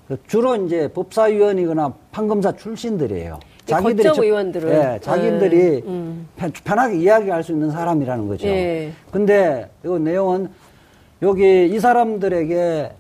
그 0.08 0.18
주로 0.28 0.56
이제 0.56 0.88
법사위원이거나 0.88 1.94
판검사 2.12 2.52
출신들이에요. 2.52 3.40
자기들이 3.70 4.12
저, 4.14 4.24
의원들은 4.24 4.70
예, 4.72 5.00
자기들이 5.00 5.58
네. 5.58 5.82
음. 5.86 6.28
편하게 6.64 6.98
이야기할 6.98 7.44
수 7.44 7.52
있는 7.52 7.72
사람이라는 7.72 8.28
거죠. 8.28 8.48
예. 8.48 8.92
근데 9.12 9.70
이 9.86 9.88
내용은 9.88 10.50
여기 11.22 11.68
이 11.68 11.80
사람들에게 11.80 12.92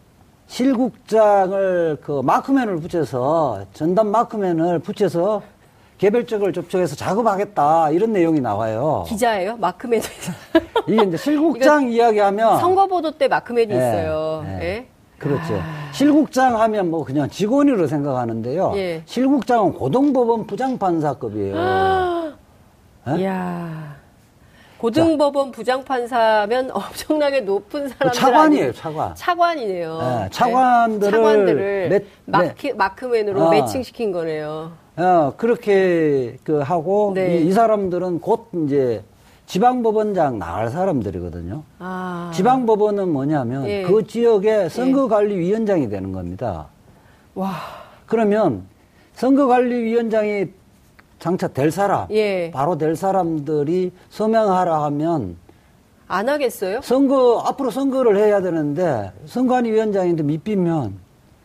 실국장을 0.47 1.97
그 2.01 2.21
마크맨을 2.23 2.77
붙여서 2.77 3.65
전담 3.73 4.07
마크맨을 4.07 4.79
붙여서 4.79 5.41
개별적으로 5.97 6.51
접촉해서 6.51 6.95
작업하겠다 6.95 7.91
이런 7.91 8.13
내용이 8.13 8.39
나와요. 8.39 9.03
기자예요? 9.07 9.57
마크맨 9.57 10.01
이게 10.87 11.03
이제 11.03 11.17
실국장 11.17 11.91
이야기하면 11.91 12.59
선거보도 12.59 13.11
때 13.11 13.27
마크맨이 13.27 13.71
예, 13.71 13.77
있어요. 13.77 14.43
예. 14.47 14.63
예? 14.63 14.87
그렇죠. 15.19 15.55
아... 15.55 15.91
실국장 15.91 16.59
하면 16.59 16.89
뭐 16.89 17.03
그냥 17.03 17.29
직원으로 17.29 17.87
생각하는데요. 17.87 18.73
예. 18.75 19.03
실국장은 19.05 19.73
고등법원 19.73 20.47
부장판사급이에요. 20.47 21.55
아... 21.57 22.33
예? 23.09 23.21
이야. 23.21 23.99
고등법원 24.79 25.51
부장판사면 25.51 26.71
엄청나게 26.73 27.41
높은 27.41 27.89
사람들 27.89 28.11
차관이에요, 28.17 28.73
차관. 28.73 29.15
차관이네요. 29.15 29.97
네, 29.99 30.29
차관들을, 30.31 31.11
네. 31.11 31.17
차관들을 31.17 31.89
매, 31.89 31.99
마크, 32.25 32.67
마크맨으로 32.67 33.43
어. 33.43 33.49
매칭시킨 33.49 34.13
거네요. 34.13 34.71
어, 34.95 35.33
그렇게 35.37 36.37
그 36.43 36.59
하고 36.59 37.11
네. 37.13 37.37
이, 37.39 37.47
이, 37.47 37.51
사람들은 37.51 38.19
곧 38.19 38.49
이제 38.65 39.03
지방법원장 39.49 40.37
나갈 40.37 40.69
사람들이거든요. 40.69 41.63
아. 41.79 42.31
지방법원은 42.35 43.09
뭐냐면 43.09 43.67
예. 43.67 43.81
그 43.81 44.05
지역의 44.05 44.69
선거관리위원장이 44.69 45.89
되는 45.89 46.11
겁니다. 46.11 46.67
와. 47.33 47.53
그러면 48.05 48.65
선거관리위원장이 49.13 50.49
장차 51.17 51.47
될 51.47 51.71
사람, 51.71 52.05
예. 52.11 52.51
바로 52.51 52.77
될 52.77 52.95
사람들이 52.95 53.91
서명하라 54.11 54.83
하면 54.83 55.35
안 56.07 56.29
하겠어요? 56.29 56.81
선거 56.83 57.39
앞으로 57.39 57.71
선거를 57.71 58.17
해야 58.17 58.41
되는데 58.41 59.11
선관위원장인데 59.25 60.21
밑비면 60.23 60.93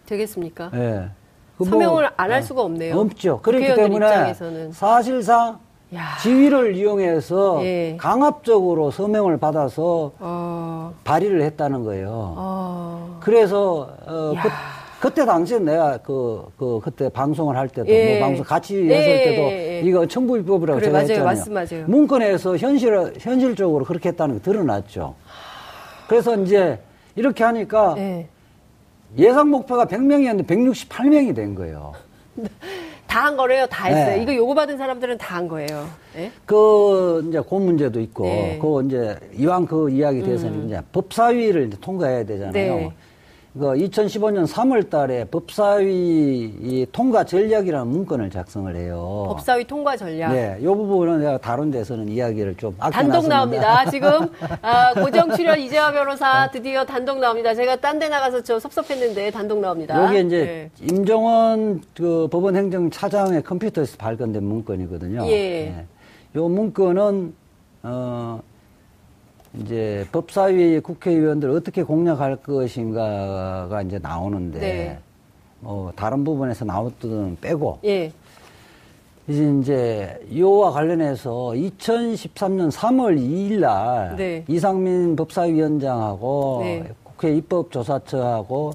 되겠습니까? 0.04 0.70
예. 0.74 1.08
그 1.56 1.64
서명을 1.64 2.02
뭐, 2.02 2.10
안할 2.18 2.40
예. 2.40 2.42
수가 2.42 2.60
없네요. 2.60 2.98
없죠. 2.98 3.40
그렇기 3.40 3.74
때문에 3.74 3.94
입장에서는. 4.06 4.72
사실상 4.72 5.58
야. 5.94 6.16
지위를 6.22 6.76
이용해서 6.76 7.64
예. 7.64 7.96
강압적으로 7.98 8.90
서명을 8.90 9.38
받아서 9.38 10.12
어. 10.18 10.94
발의를 11.04 11.42
했다는 11.42 11.84
거예요. 11.84 12.34
어. 12.36 13.18
그래서 13.20 13.94
어, 14.06 14.34
그, 14.42 14.48
그때 15.00 15.24
당시에 15.24 15.58
내가 15.58 15.98
그, 15.98 16.46
그 16.56 16.80
그때 16.82 17.08
방송을 17.08 17.56
할 17.56 17.68
때도 17.68 17.88
예. 17.88 18.18
뭐 18.18 18.26
방송 18.28 18.44
같이 18.44 18.76
했을 18.90 18.90
예. 18.92 19.24
때도 19.24 19.42
예. 19.42 19.80
이거 19.84 20.06
청부입법이라고 20.06 20.80
그래, 20.80 20.86
제가 20.86 20.92
맞아요. 20.92 21.02
했잖아요. 21.02 21.24
말씀 21.24 21.52
맞아요. 21.52 21.86
문건에서 21.86 22.56
현실 22.56 23.12
현실적으로 23.18 23.84
그렇게 23.84 24.08
했다는 24.08 24.36
게 24.36 24.42
드러났죠. 24.42 25.14
그래서 26.08 26.36
이제 26.36 26.80
이렇게 27.16 27.44
하니까 27.44 27.94
네. 27.94 28.28
예상 29.16 29.50
목표가 29.50 29.84
100명이었는데 29.84 30.46
168명이 30.46 31.36
된 31.36 31.54
거예요. 31.54 31.92
다 33.14 33.26
한 33.26 33.36
거래요? 33.36 33.64
다 33.66 33.86
했어요? 33.86 34.16
네. 34.16 34.22
이거 34.22 34.34
요구받은 34.34 34.76
사람들은 34.76 35.18
다 35.18 35.34
한 35.36 35.46
거예요? 35.48 35.88
네? 36.14 36.32
그, 36.46 37.24
이제, 37.28 37.40
그 37.48 37.54
문제도 37.54 38.00
있고, 38.00 38.24
네. 38.24 38.58
그 38.60 38.84
이제, 38.86 39.16
이왕 39.36 39.66
그 39.66 39.88
이야기 39.90 40.20
돼서는 40.22 40.62
음. 40.62 40.66
이제 40.66 40.80
법사위를 40.92 41.68
이제 41.68 41.76
통과해야 41.80 42.24
되잖아요. 42.24 42.92
네. 43.56 43.60
그 43.60 43.66
2015년 43.66 44.46
3월 44.48 44.90
달에 44.90 45.24
법사위 45.26 46.86
통과 46.90 47.24
전략이라는 47.24 47.86
문건을 47.86 48.30
작성을 48.30 48.74
해요. 48.74 49.26
법사위 49.28 49.64
통과 49.64 49.96
전략. 49.96 50.32
네. 50.32 50.58
이 50.60 50.64
부분은 50.64 51.20
내가 51.20 51.38
다른 51.38 51.70
데서는 51.70 52.08
이야기를 52.08 52.56
좀 52.56 52.76
단독 52.76 53.28
나옵니다. 53.28 53.84
지금 53.90 54.28
아, 54.60 54.92
고정 54.94 55.30
출연 55.36 55.58
이재화 55.60 55.92
변호사 55.92 56.50
드디어 56.50 56.84
단독 56.84 57.20
나옵니다. 57.20 57.54
제가 57.54 57.76
딴 57.76 57.94
데 57.94 58.08
나가서 58.08 58.42
저 58.42 58.58
섭섭했는데 58.58 59.30
단독 59.30 59.60
나옵니다. 59.60 60.04
여기 60.04 60.26
이제 60.26 60.70
네. 60.80 60.86
임종원 60.92 61.80
그 61.96 62.26
법원 62.28 62.56
행정 62.56 62.90
차장의 62.90 63.44
컴퓨터에서 63.44 63.96
발견된 63.96 64.42
문건이거든요. 64.42 65.26
예. 65.28 65.30
네. 65.30 65.86
이 66.34 66.38
문건은 66.38 67.32
어 67.84 68.40
이제 69.60 70.06
법사위 70.10 70.80
국회의원들 70.80 71.50
어떻게 71.50 71.82
공략할 71.82 72.36
것인가가 72.36 73.82
이제 73.82 73.98
나오는데 73.98 74.58
네. 74.58 74.98
뭐 75.60 75.92
다른 75.94 76.24
부분에서 76.24 76.64
나왔던 76.64 77.38
빼고 77.40 77.78
예. 77.84 78.10
이제 79.28 79.54
이제 79.60 80.20
이와 80.30 80.72
관련해서 80.72 81.52
2013년 81.54 82.70
3월 82.70 83.18
2일 83.18 83.60
날 83.60 84.16
네. 84.16 84.44
이상민 84.48 85.16
법사위원장하고 85.16 86.60
네. 86.62 86.84
국회 87.02 87.34
입법조사처하고 87.36 88.72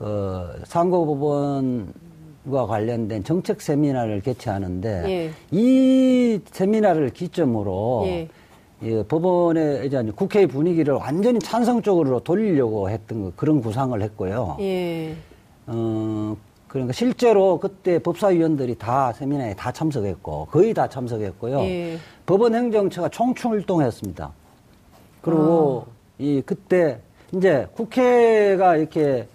어, 0.00 0.48
상고법원과 0.64 2.66
관련된 2.66 3.22
정책 3.22 3.62
세미나를 3.62 4.20
개최하는데 4.20 5.04
예. 5.08 5.30
이 5.50 6.40
세미나를 6.50 7.10
기점으로 7.10 8.02
예. 8.06 8.28
예, 8.82 9.02
법원의 9.02 9.86
이제 9.86 10.02
국회 10.16 10.46
분위기를 10.46 10.94
완전히 10.94 11.38
찬성 11.38 11.82
적으로 11.82 12.20
돌리려고 12.20 12.88
했던 12.88 13.24
거, 13.24 13.32
그런 13.36 13.60
구상을 13.60 14.00
했고요. 14.00 14.56
예. 14.60 15.14
어, 15.66 16.36
그러니까 16.66 16.92
실제로 16.92 17.58
그때 17.58 17.98
법사위원들이 17.98 18.76
다 18.76 19.12
세미나에 19.12 19.54
다 19.54 19.70
참석했고 19.70 20.46
거의 20.50 20.72
다 20.72 20.88
참석했고요. 20.88 21.60
예. 21.60 21.98
법원 22.24 22.54
행정처가 22.54 23.10
총출동했습니다. 23.10 24.32
그리고 25.20 25.84
아. 25.86 25.92
이 26.18 26.42
그때 26.46 27.00
이제 27.32 27.66
국회가 27.74 28.76
이렇게 28.76 29.26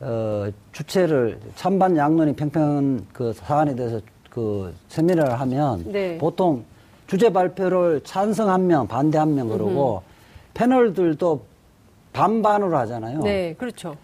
어, 0.00 0.48
주체를 0.72 1.38
찬반 1.54 1.96
양론이 1.96 2.34
팽팽한 2.34 3.06
그 3.12 3.32
사안에 3.32 3.76
대해서 3.76 4.00
그 4.28 4.74
세미나를 4.88 5.38
하면 5.40 5.84
네. 5.92 6.18
보통 6.18 6.64
주제 7.10 7.32
발표를 7.32 8.02
찬성 8.04 8.50
한 8.50 8.68
명, 8.68 8.86
반대 8.86 9.18
한 9.18 9.34
명 9.34 9.48
그러고 9.48 10.02
패널들도 10.54 11.40
반반으로 12.12 12.76
하잖아요. 12.78 13.18
네, 13.24 13.52
그렇죠. 13.58 13.96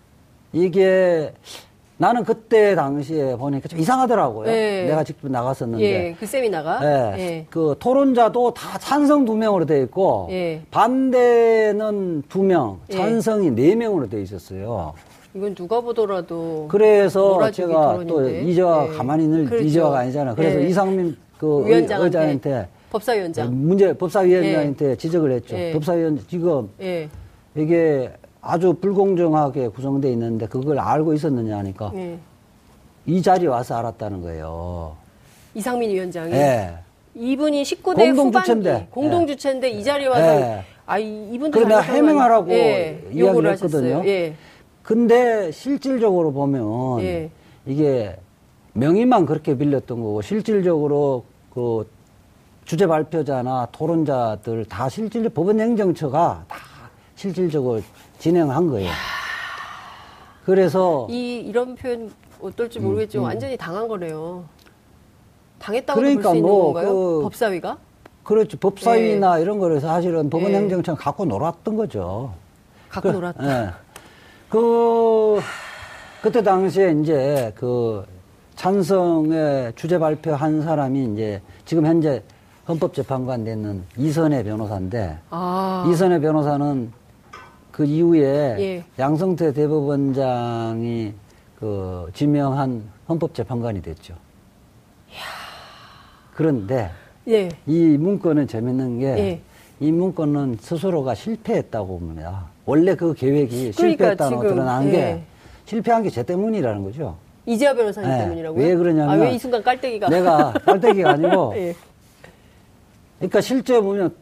이게 0.53 1.33
나는 1.99 2.25
그때 2.25 2.75
당시에 2.75 3.37
보니까 3.37 3.69
좀 3.69 3.79
이상하더라고요. 3.79 4.47
네. 4.47 4.87
내가 4.89 5.05
직접 5.05 5.31
나갔었는데. 5.31 5.85
예, 5.85 6.17
그 6.19 6.27
세미나가. 6.27 6.81
네. 6.81 7.15
예. 7.19 7.47
그 7.49 7.77
토론자도 7.79 8.55
다 8.55 8.77
찬성 8.77 9.25
두 9.25 9.37
명으로 9.37 9.67
돼 9.67 9.83
있고 9.83 10.27
예. 10.33 10.63
반대는 10.73 12.25
두 12.29 12.43
명, 12.43 12.81
예. 12.91 12.97
찬성이 12.97 13.53
네 13.53 13.77
명으로 13.77 14.09
돼 14.09 14.21
있었어요. 14.21 14.95
이건 15.33 15.55
누가 15.55 15.81
보더라도 15.81 16.67
그래서 16.69 17.53
제가 17.53 17.93
토론인데. 17.99 18.13
또 18.13 18.29
이재화 18.51 18.89
예. 18.89 18.97
가만히 18.97 19.25
있는 19.25 19.45
그렇죠. 19.47 19.65
이재화가 19.65 19.97
아니잖아. 19.99 20.35
그래서 20.35 20.61
예. 20.61 20.67
이상민 20.67 21.17
그 21.39 21.65
위원장한테 21.65 22.05
의장한테 22.05 22.69
법사위원장. 22.91 23.51
문제 23.67 23.93
법사위원장한테 23.93 24.91
예. 24.91 24.97
지적을 24.97 25.33
했죠. 25.33 25.57
예. 25.57 25.73
법사위원 25.73 26.21
지금 26.29 26.71
예. 26.81 27.09
이게 27.55 28.13
아주 28.41 28.75
불공정하게 28.75 29.69
구성돼 29.69 30.11
있는데 30.13 30.47
그걸 30.47 30.79
알고 30.79 31.15
있었느냐 31.15 31.59
하니까 31.59 31.91
예. 31.95 32.19
이 33.07 33.21
자리에 33.23 33.49
와서 33.49 33.77
알았다는 33.77 34.23
거예요. 34.23 34.97
이상민 35.55 35.91
위원장이. 35.91 36.33
예. 36.33 36.75
이분이 37.15 37.63
19대 37.63 37.97
공동 38.15 38.33
주체인데 38.33 38.89
공동 38.91 39.27
주체인데 39.27 39.71
이 39.71 39.83
자리에 39.83 40.07
와서 40.07 40.63
아 40.85 40.99
이분도 40.99 41.59
그래 41.59 41.69
내가 41.69 41.81
해명하라고 41.81 42.53
이야기를 42.53 43.53
했거든요. 43.53 44.03
예. 44.07 44.35
근데 44.83 45.51
실질적으로 45.51 46.33
보면 46.33 47.31
이게 47.65 48.17
명의만 48.75 49.25
그렇게 49.27 49.57
빌렸던 49.57 50.01
거고 50.01 50.21
실질적으로 50.23 51.25
그 51.53 51.89
주제 52.67 52.87
발표자나 52.87 53.69
토론자들 53.71 54.65
다 54.65 54.89
실질 54.89 55.29
법원 55.29 55.61
행정처가 55.61 56.45
다 56.49 56.57
실질적으로 57.15 57.81
진행한 58.19 58.67
거예요. 58.69 58.91
그래서 60.45 61.07
이 61.09 61.37
이런 61.37 61.77
표현 61.77 62.11
어떨지 62.41 62.81
모르겠지만 62.81 63.23
음, 63.23 63.25
음. 63.25 63.29
완전히 63.29 63.57
당한 63.57 63.87
거네요. 63.87 64.45
당했다고 65.61 65.99
그러니까 65.99 66.31
볼수 66.31 66.43
뭐 66.43 66.51
있는 66.51 66.75
건가요? 66.75 66.93
그, 66.93 67.23
법사위가? 67.23 67.79
그렇죠. 68.25 68.59
법사위나 68.59 69.37
네. 69.37 69.43
이런 69.43 69.59
거를 69.61 69.81
사실은 69.81 70.29
법원 70.29 70.51
네. 70.51 70.59
행정처가 70.59 71.01
갖고 71.01 71.25
놀았던 71.25 71.77
거죠. 71.77 72.35
갖고 72.89 73.11
그, 73.11 73.15
놀았다. 73.15 73.43
네. 73.43 73.71
그 74.51 75.41
그때 76.21 76.43
당시에 76.43 76.97
이제 77.01 77.53
그 77.55 78.05
찬성의 78.57 79.75
주제 79.77 79.99
발표한 80.01 80.63
사람이 80.63 81.13
이제 81.13 81.41
지금 81.65 81.87
현재 81.87 82.23
헌법재판관 82.69 83.45
되는 83.45 83.83
이선혜 83.97 84.43
변호사인데 84.43 85.19
아. 85.31 85.89
이선혜 85.91 86.21
변호사는 86.21 86.93
그 87.71 87.85
이후에 87.85 88.57
예. 88.59 88.85
양성태 88.99 89.53
대법원장이 89.53 91.13
그 91.59 92.11
지명한 92.15 92.83
헌법재판관이 93.09 93.83
됐죠. 93.83 94.15
이야. 95.11 95.19
그런데 96.35 96.91
예. 97.29 97.49
이 97.67 97.97
문건은 97.99 98.47
재밌는 98.49 98.99
게이 99.01 99.41
예. 99.83 99.91
문건은 99.91 100.59
스스로가 100.61 101.15
실패했다고 101.15 101.87
봅니다. 101.99 102.47
원래 102.65 102.95
그 102.97 103.15
계획이 103.15 103.73
그러니까 103.73 103.81
실패했다고 103.81 104.43
드러난 104.43 104.91
게 104.91 104.97
예. 104.99 105.23
실패한 105.67 106.03
게 106.03 106.11
제 106.11 106.23
때문이라는 106.23 106.83
거죠. 106.83 107.17
이재화 107.45 107.75
변호사님 107.75 108.11
네. 108.11 108.19
때문이라고요? 108.19 108.61
왜 108.65 108.75
그러냐면 108.75 109.11
아, 109.11 109.23
왜 109.23 109.35
이 109.35 109.39
순간 109.39 109.63
깔때기가 109.63 110.09
내가 110.09 110.53
깔때기가 110.65 111.11
아니고 111.11 111.53
예. 111.59 111.75
그러니까 113.19 113.41
실제 113.41 113.81
보면 113.81 114.15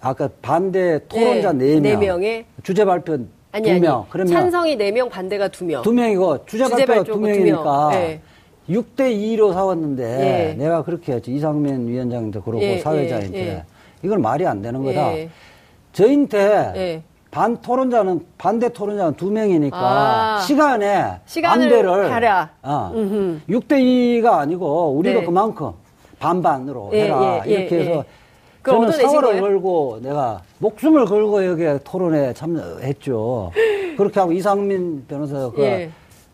아까 0.00 0.28
반대 0.40 1.00
토론자 1.08 1.52
네, 1.52 1.76
4명. 1.80 1.98
4명에 1.98 2.44
주제 2.62 2.84
발표 2.84 3.18
아니, 3.50 3.68
2명. 3.68 4.00
아니, 4.00 4.04
그러면 4.10 4.32
찬성이 4.32 4.76
4명, 4.76 5.10
반대가 5.10 5.48
2명. 5.48 5.82
2명이고 5.82 6.46
주제, 6.46 6.64
주제 6.64 6.86
발표가 6.86 7.18
2명이니까 7.18 7.90
네. 7.90 8.20
6대 8.68 8.98
2로 8.98 9.52
싸웠는데 9.54 10.50
예. 10.50 10.54
내가 10.54 10.84
그렇게 10.84 11.14
했지. 11.14 11.34
이상민 11.34 11.88
위원장도 11.88 12.42
그러고 12.42 12.62
예, 12.62 12.78
사회자한테. 12.78 13.38
예, 13.38 13.48
예, 13.48 13.64
이건 14.02 14.20
말이 14.20 14.46
안 14.46 14.60
되는 14.60 14.84
거다. 14.84 15.16
예. 15.16 15.30
저한테 15.92 16.72
예. 16.76 17.02
반 17.30 17.60
토론자는 17.60 18.26
반대 18.36 18.68
토론자는 18.68 19.14
두 19.14 19.30
명이니까 19.30 19.76
아, 19.78 20.40
시간에 20.40 21.20
반대를 21.42 22.10
하라. 22.12 22.50
어, 22.62 22.92
6대 23.48 23.72
2가 23.72 24.34
아니고 24.38 24.92
우리가 24.92 25.20
네. 25.20 25.26
그만큼 25.26 25.72
반반으로 26.18 26.90
예, 26.92 27.04
해라. 27.04 27.42
예, 27.46 27.50
예, 27.50 27.54
이렇게 27.54 27.78
해서 27.80 27.90
예. 27.90 28.04
저는 28.64 28.92
사활을 28.92 29.40
걸고 29.40 30.00
내가 30.02 30.42
목숨을 30.58 31.06
걸고 31.06 31.44
여기에 31.44 31.80
토론에 31.84 32.32
참여했죠. 32.34 33.52
그렇게 33.96 34.20
하고 34.20 34.32
이상민 34.32 35.06
변호사가 35.06 35.50
그 35.52 35.90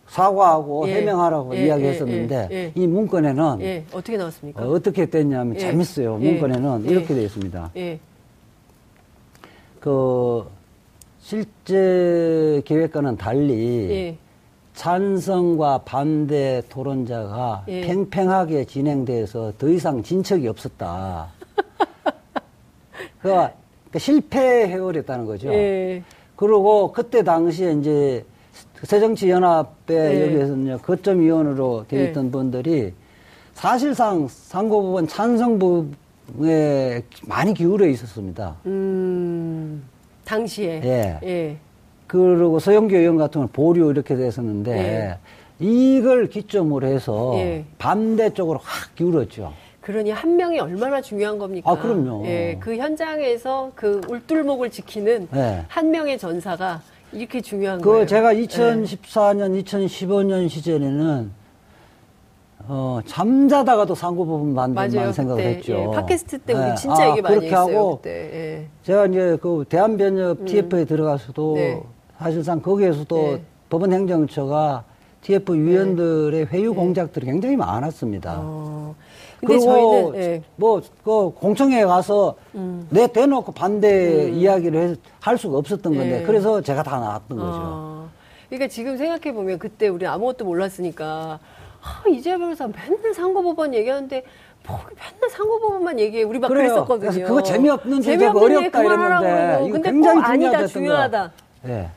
사과하고 0.09 0.89
해명하라고 0.89 1.55
이야기했었는데 1.55 2.73
이 2.75 2.87
문건에는 2.87 3.85
어떻게 3.93 4.17
나왔습니까? 4.17 4.63
어, 4.63 4.79
떻게 4.81 5.07
됐냐면 5.07 5.57
재밌어요. 5.59 6.17
문건에는 6.17 6.85
이렇게 6.87 7.15
되어 7.15 7.23
있습니다. 7.23 7.71
그 9.81 10.45
실제 11.21 12.63
계획과는 12.65 13.17
달리 13.17 14.17
찬성과 14.75 15.79
반대 15.85 16.63
토론자가 16.69 17.65
예. 17.69 17.83
팽팽하게 17.83 18.65
진행돼서 18.65 19.53
더 19.57 19.69
이상 19.69 20.03
진척이 20.03 20.47
없었다. 20.49 21.29
그러니까 23.23 23.55
실패 23.99 24.69
해버렸다는 24.69 25.27
거죠. 25.27 25.53
예. 25.55 26.03
그리고 26.37 26.93
그때 26.93 27.23
당시에 27.23 27.73
이제 27.73 28.25
새정치연합회 28.83 29.95
예. 29.95 30.23
여기에서는 30.27 30.79
거점위원으로 30.83 31.87
되어 31.89 32.01
예. 32.01 32.05
있던 32.07 32.31
분들이 32.31 32.93
사실상 33.55 34.27
상고부분 34.29 35.07
찬성 35.07 35.59
부분에 35.59 37.03
많이 37.23 37.55
기울어 37.55 37.87
있었습니다. 37.87 38.57
음. 38.67 39.85
당시에. 40.25 40.81
예. 41.23 41.57
예. 42.15 42.37
그리고 42.37 42.59
서영교 42.59 42.97
의원 42.97 43.17
같은 43.17 43.33
경우는 43.33 43.53
보류 43.53 43.91
이렇게 43.91 44.17
됐었는데 44.17 44.73
예. 44.73 45.19
이걸 45.59 46.29
기점으로 46.29 46.87
해서 46.87 47.33
예. 47.37 47.65
반대 47.79 48.31
쪽으로 48.31 48.61
확 48.63 48.95
기울었죠. 48.95 49.53
그러니 49.81 50.11
한 50.11 50.37
명이 50.37 50.59
얼마나 50.61 51.03
중요한 51.03 51.39
겁니까? 51.39 51.71
아, 51.71 51.79
그럼요. 51.79 52.25
예, 52.25 52.57
그 52.59 52.77
현장에서 52.77 53.71
그 53.75 54.01
울tur목을 54.09 54.71
지키는 54.71 55.29
예. 55.35 55.65
한 55.69 55.91
명의 55.91 56.19
전사가 56.19 56.81
이렇게 57.13 57.41
중요한 57.43 57.81
그 57.81 57.91
거예요. 57.91 58.07
제가 58.07 58.33
2014년, 58.33 59.57
예. 59.57 59.63
2015년 59.63 60.49
시절에는 60.49 61.31
어, 62.67 63.01
잠자다가도 63.07 63.95
상고 63.95 64.25
부분 64.25 64.55
만든다는 64.55 65.13
생각을 65.13 65.43
했죠. 65.45 65.75
예, 65.75 65.97
팟캐스트 65.97 66.39
때 66.39 66.55
우리 66.55 66.71
예. 66.71 66.75
진짜 66.77 67.03
아, 67.05 67.11
얘기 67.11 67.21
많이 67.21 67.35
그렇게 67.35 67.49
했어요. 67.49 67.77
하고 67.77 67.97
그때. 67.97 68.11
예. 68.33 68.67
제가 68.85 69.07
이제 69.07 69.37
그 69.41 69.67
대한변협 69.69 70.41
음. 70.41 70.45
TF에 70.47 70.87
들어가서도 70.87 71.55
네. 71.57 71.83
사실상 72.19 72.61
거기에서도 72.61 73.17
네. 73.17 73.43
법원 73.69 73.93
행정처가 73.93 74.85
TF 75.23 75.55
위원들의 75.55 76.47
네. 76.47 76.47
회유 76.53 76.71
네. 76.71 76.77
공작들이 76.77 77.27
굉장히 77.27 77.57
많았습니다. 77.57 78.37
어. 78.39 78.95
그리고 79.41 79.61
저희는, 79.65 80.13
네. 80.13 80.43
뭐그 80.57 81.35
공청회에 81.35 81.85
가서 81.85 82.37
음. 82.55 82.87
내 82.91 83.07
대놓고 83.07 83.53
반대 83.53 84.29
음. 84.29 84.35
이야기를 84.35 84.97
할 85.21 85.39
수가 85.39 85.59
없었던 85.59 85.95
건데 85.95 86.21
네. 86.21 86.23
그래서 86.25 86.61
제가 86.61 86.83
다 86.83 86.99
나왔던 86.99 87.39
거죠. 87.39 87.61
어. 87.63 88.09
그러니까 88.49 88.69
지금 88.69 88.97
생각해 88.97 89.33
보면 89.35 89.59
그때 89.59 89.89
우리 89.89 90.07
아무것도 90.07 90.45
몰랐으니까 90.45 91.39
아, 91.83 92.09
이재 92.09 92.39
변호사 92.39 92.67
맨날 92.67 93.13
상고법원 93.15 93.75
얘기하는데 93.75 94.23
뭐 94.67 94.81
맨날 94.89 95.31
상고법원만 95.31 95.99
얘기해 96.01 96.23
우리 96.23 96.39
막 96.39 96.49
그래요. 96.49 96.85
그랬었거든요. 96.87 97.27
그거 97.27 97.43
재미없는 97.43 98.01
재미없는 98.01 98.43
어렵다 98.43 98.83
이랬는데 98.83 99.69
이거 99.69 99.81
굉장히 99.81 100.23
아니다 100.23 100.67
중요하다. 100.67 101.33
예. 101.67 101.89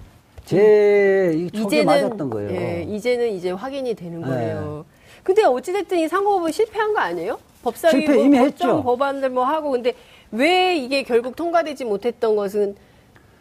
제 0.48 1.32
음. 1.34 1.50
이제는 1.54 1.86
맞았던 1.86 2.30
거예요. 2.30 2.52
예, 2.52 2.84
이제는 2.84 3.34
이제 3.34 3.52
확인이 3.52 3.94
되는 3.94 4.22
네. 4.22 4.28
거예요. 4.28 4.86
네. 4.88 4.98
근데 5.24 5.44
어찌됐든 5.44 6.00
이 6.00 6.08
상고법원 6.08 6.52
실패한 6.54 6.94
거 6.94 7.02
아니에요? 7.02 7.38
법사위 7.64 7.92
실패 7.92 8.14
뭐 8.14 8.24
이미 8.24 8.38
했죠. 8.38 8.82
법안들 8.82 9.30
뭐 9.30 9.44
하고 9.44 9.72
근데 9.72 9.94
왜 10.32 10.78
이게 10.78 11.04
결국 11.04 11.36
통과되지 11.36 11.84
못했던 11.84 12.38
것은 12.38 12.76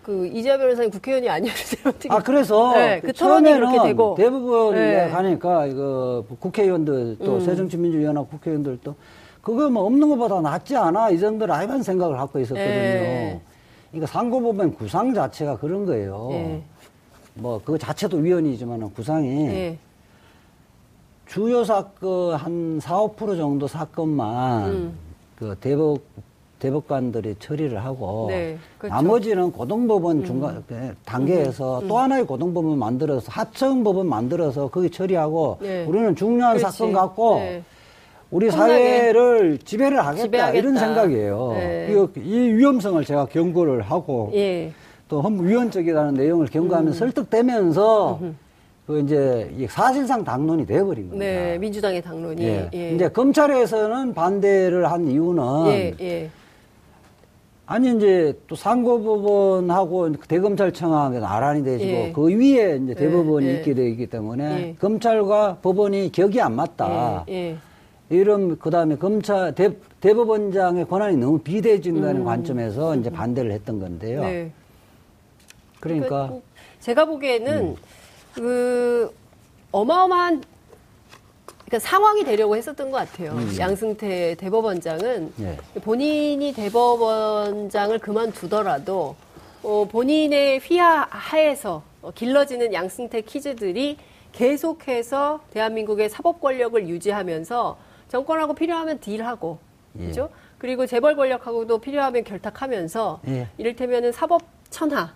그 0.02 0.26
이재 0.26 0.58
변호사님 0.58 0.90
국회의원이 0.90 1.28
아니었어요. 1.28 1.82
어떻게? 1.94 2.08
아 2.12 2.18
그래서 2.18 2.72
네, 2.74 3.00
그 3.00 3.12
되고 3.12 4.16
대부분 4.16 4.74
네. 4.74 5.08
가니까 5.08 5.66
이거 5.66 6.24
국회의원들 6.40 7.18
또 7.24 7.34
음. 7.36 7.40
새정치민주연합 7.40 8.28
국회의원들도 8.30 8.94
그거 9.40 9.70
뭐 9.70 9.84
없는 9.84 10.08
것보다 10.08 10.40
낫지 10.40 10.76
않아 10.76 11.10
이 11.10 11.20
정도로 11.20 11.54
아이반 11.54 11.84
생각을 11.84 12.16
갖고 12.16 12.40
있었거든요. 12.40 12.68
네. 12.68 13.40
그러니까 13.92 14.12
상고법원 14.12 14.74
구상 14.74 15.14
자체가 15.14 15.58
그런 15.58 15.86
거예요. 15.86 16.28
네. 16.32 16.62
뭐 17.36 17.60
그 17.64 17.78
자체도 17.78 18.18
위헌이지만 18.18 18.90
구상이 18.92 19.28
네. 19.46 19.78
주요 21.26 21.64
사건 21.64 22.34
한 22.34 22.78
4, 22.80 22.96
5% 22.98 23.36
정도 23.36 23.66
사건만 23.66 24.70
음. 24.70 24.98
그 25.36 25.56
대법 25.60 26.00
대법관들이 26.58 27.36
처리를 27.38 27.84
하고 27.84 28.26
네, 28.30 28.56
그렇죠. 28.78 28.94
나머지는 28.94 29.52
고등법원 29.52 30.20
음. 30.20 30.24
중간 30.24 30.64
단계에서 31.04 31.80
음. 31.80 31.88
또 31.88 31.98
하나의 31.98 32.26
고등법원 32.26 32.78
만들어서 32.78 33.26
하청법원 33.30 34.08
만들어서 34.08 34.68
거기 34.68 34.88
처리하고 34.88 35.58
네. 35.60 35.84
우리는 35.84 36.16
중요한 36.16 36.56
그렇지. 36.56 36.78
사건 36.78 36.94
갖고 36.94 37.38
네. 37.40 37.62
우리 38.30 38.50
사회를 38.50 39.58
지배를 39.58 39.98
하겠다, 40.04 40.24
지배하겠다. 40.24 40.58
이런 40.58 40.78
생각이에요. 40.78 41.52
네. 41.52 41.88
이, 42.16 42.20
이, 42.20 42.38
위험성을 42.54 43.04
제가 43.04 43.26
경고를 43.26 43.82
하고 43.82 44.30
예. 44.34 44.72
또 45.08 45.22
위헌적이라는 45.22 46.14
내용을 46.14 46.46
경고하면 46.46 46.88
음. 46.88 46.92
설득되면서. 46.92 48.20
그 48.86 49.00
이제 49.00 49.66
사실상 49.68 50.22
당론이 50.22 50.64
돼버린 50.64 51.08
겁니다. 51.08 51.18
네, 51.18 51.58
민주당의 51.58 52.00
당론이. 52.02 52.40
예. 52.40 52.70
예. 52.72 52.90
이제 52.92 53.08
검찰에서는 53.08 54.14
반대를 54.14 54.88
한 54.88 55.08
이유는 55.08 55.66
예, 55.66 55.94
예. 56.00 56.30
아니 57.66 57.96
이제 57.96 58.38
또 58.46 58.54
상고법원하고 58.54 60.12
대검찰청하고 60.28 61.18
나란히 61.18 61.64
되시고 61.64 61.90
예. 61.90 62.12
그 62.14 62.28
위에 62.28 62.76
이제 62.76 62.90
예, 62.90 62.94
대법원이 62.94 63.54
있게 63.56 63.74
되기 63.74 64.06
때문에 64.06 64.76
검찰과 64.78 65.58
법원이 65.62 66.12
격이 66.12 66.40
안 66.40 66.54
맞다. 66.54 67.26
이런 68.08 68.56
그다음에 68.56 68.94
검찰 68.94 69.52
대, 69.52 69.72
대법원장의 70.00 70.86
권한이 70.86 71.16
너무 71.16 71.40
비대해진다는 71.40 72.20
음. 72.20 72.24
관점에서 72.24 72.94
이제 72.94 73.10
반대를 73.10 73.50
했던 73.50 73.80
건데요. 73.80 74.20
네. 74.20 74.52
그러니까, 75.80 76.08
그러니까 76.08 76.46
제가 76.80 77.04
보기에는 77.04 77.58
음. 77.58 77.76
그 78.34 79.14
어마어마한 79.72 80.42
그러니까 81.66 81.78
상황이 81.80 82.24
되려고 82.24 82.56
했었던 82.56 82.90
것 82.90 82.98
같아요. 82.98 83.32
음. 83.32 83.56
양승태 83.58 84.36
대법원장은 84.36 85.32
예. 85.40 85.56
본인이 85.80 86.52
대법원장을 86.52 87.98
그만두더라도 87.98 89.16
어, 89.62 89.88
본인의 89.90 90.60
휘하 90.60 91.06
하에서 91.10 91.82
어, 92.02 92.12
길러지는 92.12 92.72
양승태 92.72 93.22
키즈들이 93.22 93.98
계속해서 94.30 95.40
대한민국의 95.52 96.08
사법 96.08 96.40
권력을 96.40 96.88
유지하면서 96.88 97.76
정권하고 98.08 98.54
필요하면 98.54 99.00
딜하고 99.00 99.58
예. 99.98 100.06
그죠? 100.06 100.30
그리고 100.58 100.86
재벌 100.86 101.16
권력하고도 101.16 101.78
필요하면 101.78 102.22
결탁하면서 102.22 103.20
예. 103.26 103.48
이를테면은 103.58 104.12
사법 104.12 104.42
천하 104.70 105.14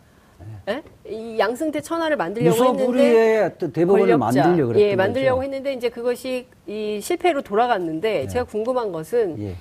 예? 0.68 0.82
이 1.08 1.38
양승태 1.38 1.80
천하를 1.80 2.16
만들려고 2.16 2.64
했는데 2.64 3.54
대법원을 3.72 4.18
만들려고 4.18 4.80
예, 4.80 4.94
만들려고 4.94 5.42
했는데 5.42 5.72
이제 5.72 5.88
그것이 5.88 6.46
이 6.66 7.00
실패로 7.02 7.42
돌아갔는데 7.42 8.22
예. 8.22 8.26
제가 8.28 8.44
궁금한 8.44 8.92
것은 8.92 9.40
예. 9.40 9.54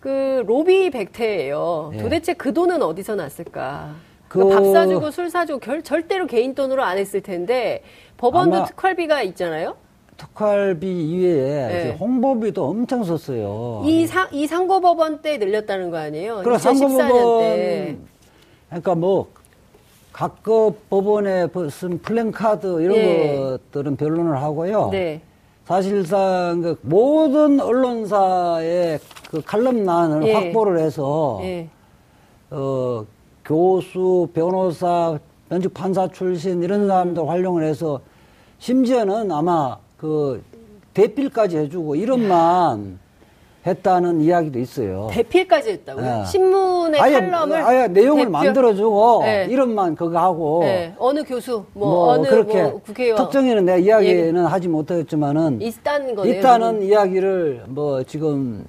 그 0.00 0.44
로비 0.46 0.90
백태예요. 0.90 1.92
예. 1.94 1.98
도대체 1.98 2.32
그 2.34 2.52
돈은 2.52 2.82
어디서 2.82 3.16
났을까? 3.16 3.94
그... 4.28 4.46
밥 4.48 4.64
사주고 4.64 5.10
술 5.10 5.30
사주고 5.30 5.58
결, 5.58 5.82
절대로 5.82 6.26
개인 6.26 6.54
돈으로 6.54 6.82
안 6.82 6.98
했을 6.98 7.20
텐데 7.20 7.82
법원도 8.16 8.66
특활비가 8.66 9.22
있잖아요. 9.22 9.76
특활비 10.16 11.10
이외에 11.10 11.68
네. 11.68 11.90
홍보비도 11.92 12.64
엄청 12.64 13.04
썼어요. 13.04 13.84
이 13.86 14.06
상, 14.06 14.28
이 14.32 14.46
상고법원 14.46 15.22
때 15.22 15.38
늘렸다는 15.38 15.90
거 15.90 15.96
아니에요? 15.96 16.42
그럼 16.42 16.58
상고법원 16.58 17.40
때. 17.40 17.96
그러니까 18.68 18.94
뭐 18.96 19.32
각급 20.18 20.90
법원에 20.90 21.46
쓴 21.70 22.00
플랜카드 22.00 22.82
이런 22.82 22.96
네. 22.96 23.36
것들은 23.36 23.94
변론을 23.94 24.42
하고요. 24.42 24.88
네. 24.90 25.20
사실상 25.64 26.60
그 26.60 26.76
모든 26.82 27.60
언론사의 27.60 28.98
그 29.30 29.40
칼럼란을 29.42 30.26
예. 30.26 30.32
확보를 30.32 30.80
해서 30.80 31.38
예. 31.42 31.68
어, 32.50 33.06
교수, 33.44 34.28
변호사, 34.34 35.16
면직 35.48 35.72
판사 35.72 36.08
출신 36.08 36.64
이런 36.64 36.88
사람들 36.88 37.28
활용을 37.28 37.62
해서 37.62 38.00
심지어는 38.58 39.30
아마 39.30 39.78
그 39.96 40.42
대필까지 40.94 41.58
해주고 41.58 41.94
이름만 41.94 42.98
했다는 43.66 44.20
이야기도 44.20 44.58
있어요. 44.58 45.08
대필까지 45.10 45.70
했다고요? 45.70 46.04
네. 46.04 46.24
신문의 46.26 47.00
아예, 47.00 47.14
칼럼을 47.14 47.56
아예 47.56 47.88
내용을 47.88 48.24
대표... 48.24 48.30
만들어주고 48.30 49.22
네. 49.24 49.46
이름만 49.50 49.94
그거 49.94 50.18
하고 50.18 50.60
네. 50.62 50.94
어느 50.98 51.24
교수 51.24 51.64
뭐, 51.74 51.88
뭐 51.88 52.08
어느 52.10 52.28
그렇게 52.28 52.62
뭐 52.62 52.80
국회의원 52.80 53.22
특정인은 53.22 53.64
내 53.64 53.80
이야기는 53.80 54.42
예. 54.42 54.46
하지 54.46 54.68
못했지만은 54.68 55.60
있다는 55.60 56.14
거네요. 56.14 56.34
있다는 56.34 56.82
이야기를 56.82 57.64
뭐 57.68 58.02
지금 58.04 58.64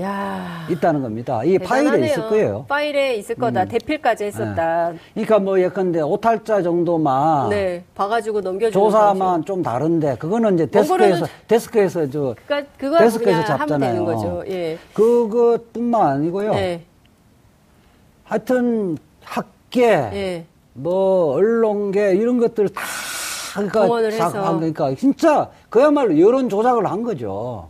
야. 0.00 0.66
있다는 0.70 1.02
겁니다. 1.02 1.42
이 1.42 1.58
대단하네요. 1.58 1.90
파일에 1.90 2.06
있을 2.06 2.28
거예요. 2.28 2.64
파일에 2.68 3.14
있을 3.16 3.34
거다. 3.34 3.62
음. 3.62 3.68
대필까지 3.68 4.24
했었다. 4.24 4.92
네. 4.92 4.98
그러니까 5.14 5.38
뭐 5.40 5.60
예컨대 5.60 6.00
오탈자 6.00 6.62
정도만 6.62 7.48
네. 7.50 7.84
봐가지고 7.94 8.40
넘겨주는 8.40 8.72
조사만 8.72 9.44
좀 9.44 9.62
다른데 9.62 10.16
그거는 10.18 10.54
이제 10.54 10.66
데스크에서 10.66 11.26
데스크에서 11.48 12.10
저 12.10 12.34
그러니까 12.46 12.98
데스크에서 12.98 13.44
잡잖아요. 13.44 14.04
거죠. 14.04 14.44
예. 14.48 14.78
그것뿐만 14.94 16.06
아니고요. 16.06 16.54
네. 16.54 16.84
하여튼 18.24 18.96
학계, 19.24 19.84
예. 19.84 20.44
뭐 20.74 21.32
언론계 21.34 22.14
이런 22.14 22.38
것들 22.38 22.68
다 22.68 22.82
그러니까, 23.54 23.96
해서. 24.06 24.56
그러니까 24.58 24.94
진짜 24.94 25.50
그야말로 25.70 26.18
여론 26.20 26.48
조작을 26.48 26.86
한 26.86 27.02
거죠. 27.02 27.68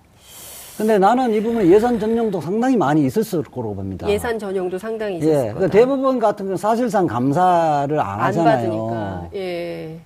근데 0.79 0.97
나는 0.97 1.33
이 1.35 1.41
부분 1.43 1.67
예산 1.67 1.99
전용도 1.99 2.41
상당히 2.41 2.77
많이 2.77 3.05
있었을 3.05 3.43
거라고 3.43 3.75
봅니다. 3.75 4.09
예산 4.09 4.39
전용도 4.39 4.79
상당히 4.79 5.19
있었을 5.19 5.49
예, 5.49 5.53
거다. 5.53 5.67
대부분 5.69 6.21
같은 6.21 6.47
경우 6.47 6.57
사실상 6.57 7.07
감사를 7.09 7.99
안, 7.99 8.07
안 8.07 8.21
하잖아요. 8.27 8.57
받으니까. 8.57 9.29
예. 9.35 9.99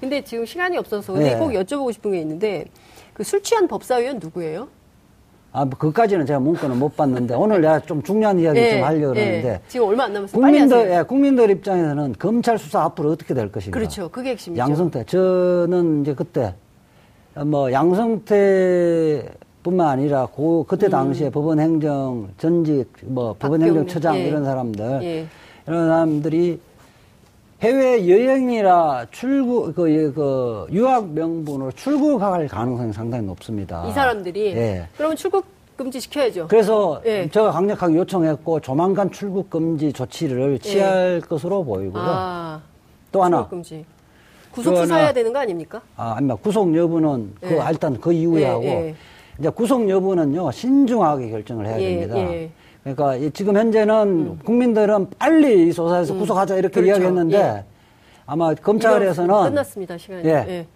근데 0.00 0.20
지금 0.22 0.44
시간이 0.44 0.76
없어서 0.78 1.12
근데 1.12 1.32
예. 1.34 1.36
꼭 1.38 1.50
여쭤보고 1.50 1.92
싶은 1.92 2.10
게 2.12 2.20
있는데 2.20 2.64
그 3.14 3.22
술 3.22 3.40
취한 3.42 3.68
법사위원 3.68 4.18
누구예요? 4.18 4.66
아, 5.52 5.64
뭐 5.64 5.78
그까지는 5.78 6.26
제가 6.26 6.40
문건을 6.40 6.74
못 6.76 6.96
봤는데 6.96 7.34
오늘 7.34 7.60
내가 7.60 7.78
좀 7.80 8.02
중요한 8.02 8.38
이야기 8.40 8.58
예, 8.58 8.70
좀 8.76 8.82
하려고 8.84 9.14
예. 9.16 9.24
그러는데 9.24 9.60
지금 9.68 9.86
얼마 9.88 10.04
안 10.04 10.12
남았어요. 10.12 10.40
국민들 10.40 10.90
예, 10.90 11.02
국민들 11.02 11.50
입장에서는 11.50 12.14
검찰 12.18 12.58
수사 12.58 12.82
앞으로 12.82 13.10
어떻게 13.12 13.32
될 13.34 13.52
것인가. 13.52 13.78
그렇죠. 13.78 14.08
그게 14.08 14.30
핵심이죠. 14.30 14.60
양성태 14.60 15.04
저는 15.04 16.02
이제 16.02 16.14
그때 16.14 16.54
뭐 17.46 17.70
양성태 17.70 19.22
뿐만 19.62 19.88
아니라 19.88 20.26
고 20.26 20.64
그때 20.66 20.86
음. 20.86 20.90
당시에 20.90 21.30
법원 21.30 21.60
행정 21.60 22.28
전직 22.38 22.90
뭐 23.02 23.34
법원 23.38 23.60
박경림, 23.60 23.78
행정 23.78 23.86
처장 23.86 24.16
예. 24.16 24.28
이런 24.28 24.44
사람들 24.44 25.00
예. 25.02 25.26
이런 25.66 25.88
사람들이 25.88 26.60
해외 27.60 28.08
여행이라 28.08 29.06
출국 29.10 29.74
그, 29.74 29.90
예, 29.90 30.10
그 30.10 30.66
유학 30.72 31.10
명분으로 31.10 31.72
출국할 31.72 32.48
가능성이 32.48 32.92
상당히 32.92 33.26
높습니다. 33.26 33.86
이 33.86 33.92
사람들이 33.92 34.46
예. 34.56 34.88
그러면 34.96 35.16
출국 35.16 35.44
금지 35.76 36.00
시켜야죠. 36.00 36.48
그래서 36.48 37.00
예. 37.04 37.28
제가 37.28 37.52
강력하게 37.52 37.96
요청했고 37.96 38.60
조만간 38.60 39.10
출국 39.10 39.50
금지 39.50 39.92
조치를 39.92 40.58
취할 40.58 41.20
것으로 41.20 41.64
보이고요. 41.64 42.02
아, 42.02 42.60
또 43.12 43.22
하나 43.22 43.46
금지. 43.46 43.84
구속 44.50 44.74
그 44.74 44.80
수사해야 44.80 45.12
되는 45.12 45.32
거 45.32 45.38
아닙니까? 45.38 45.80
아, 45.96 46.12
아닙니다. 46.12 46.36
구속 46.42 46.74
여부는 46.74 47.34
그 47.40 47.54
예. 47.54 47.64
일단 47.70 48.00
그 48.00 48.12
이후에 48.12 48.42
예, 48.42 48.46
하고 48.46 48.64
예. 48.64 48.94
이제 49.40 49.48
구속 49.48 49.88
여부는요 49.88 50.52
신중하게 50.52 51.30
결정을 51.30 51.66
해야 51.66 51.80
예, 51.80 52.00
됩니다. 52.00 52.18
예. 52.18 52.50
그러니까 52.82 53.16
이 53.16 53.30
지금 53.30 53.56
현재는 53.56 54.38
국민들은 54.44 55.10
빨리 55.18 55.68
이 55.68 55.72
조사해서 55.72 56.14
구속하자 56.14 56.56
이렇게 56.56 56.74
그렇죠. 56.74 56.90
이야기했는데 56.90 57.36
예. 57.36 57.64
아마 58.26 58.54
검찰에서는 58.54 59.34
끝났습니다 59.44 59.98
시간이. 59.98 60.28
예. 60.28 60.30
예. 60.48 60.66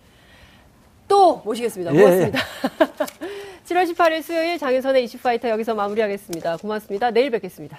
또 1.07 1.42
모시겠습니다. 1.44 1.94
예, 1.94 2.00
고맙습니다. 2.00 2.38
7월 3.66 3.94
18일 3.94 4.22
수요일 4.22 4.59
장윤선의 4.59 5.05
이슈파이터 5.05 5.48
여기서 5.50 5.74
마무리하겠습니다. 5.74 6.57
고맙습니다. 6.59 7.11
내일 7.11 7.31
뵙겠습니다. 7.31 7.79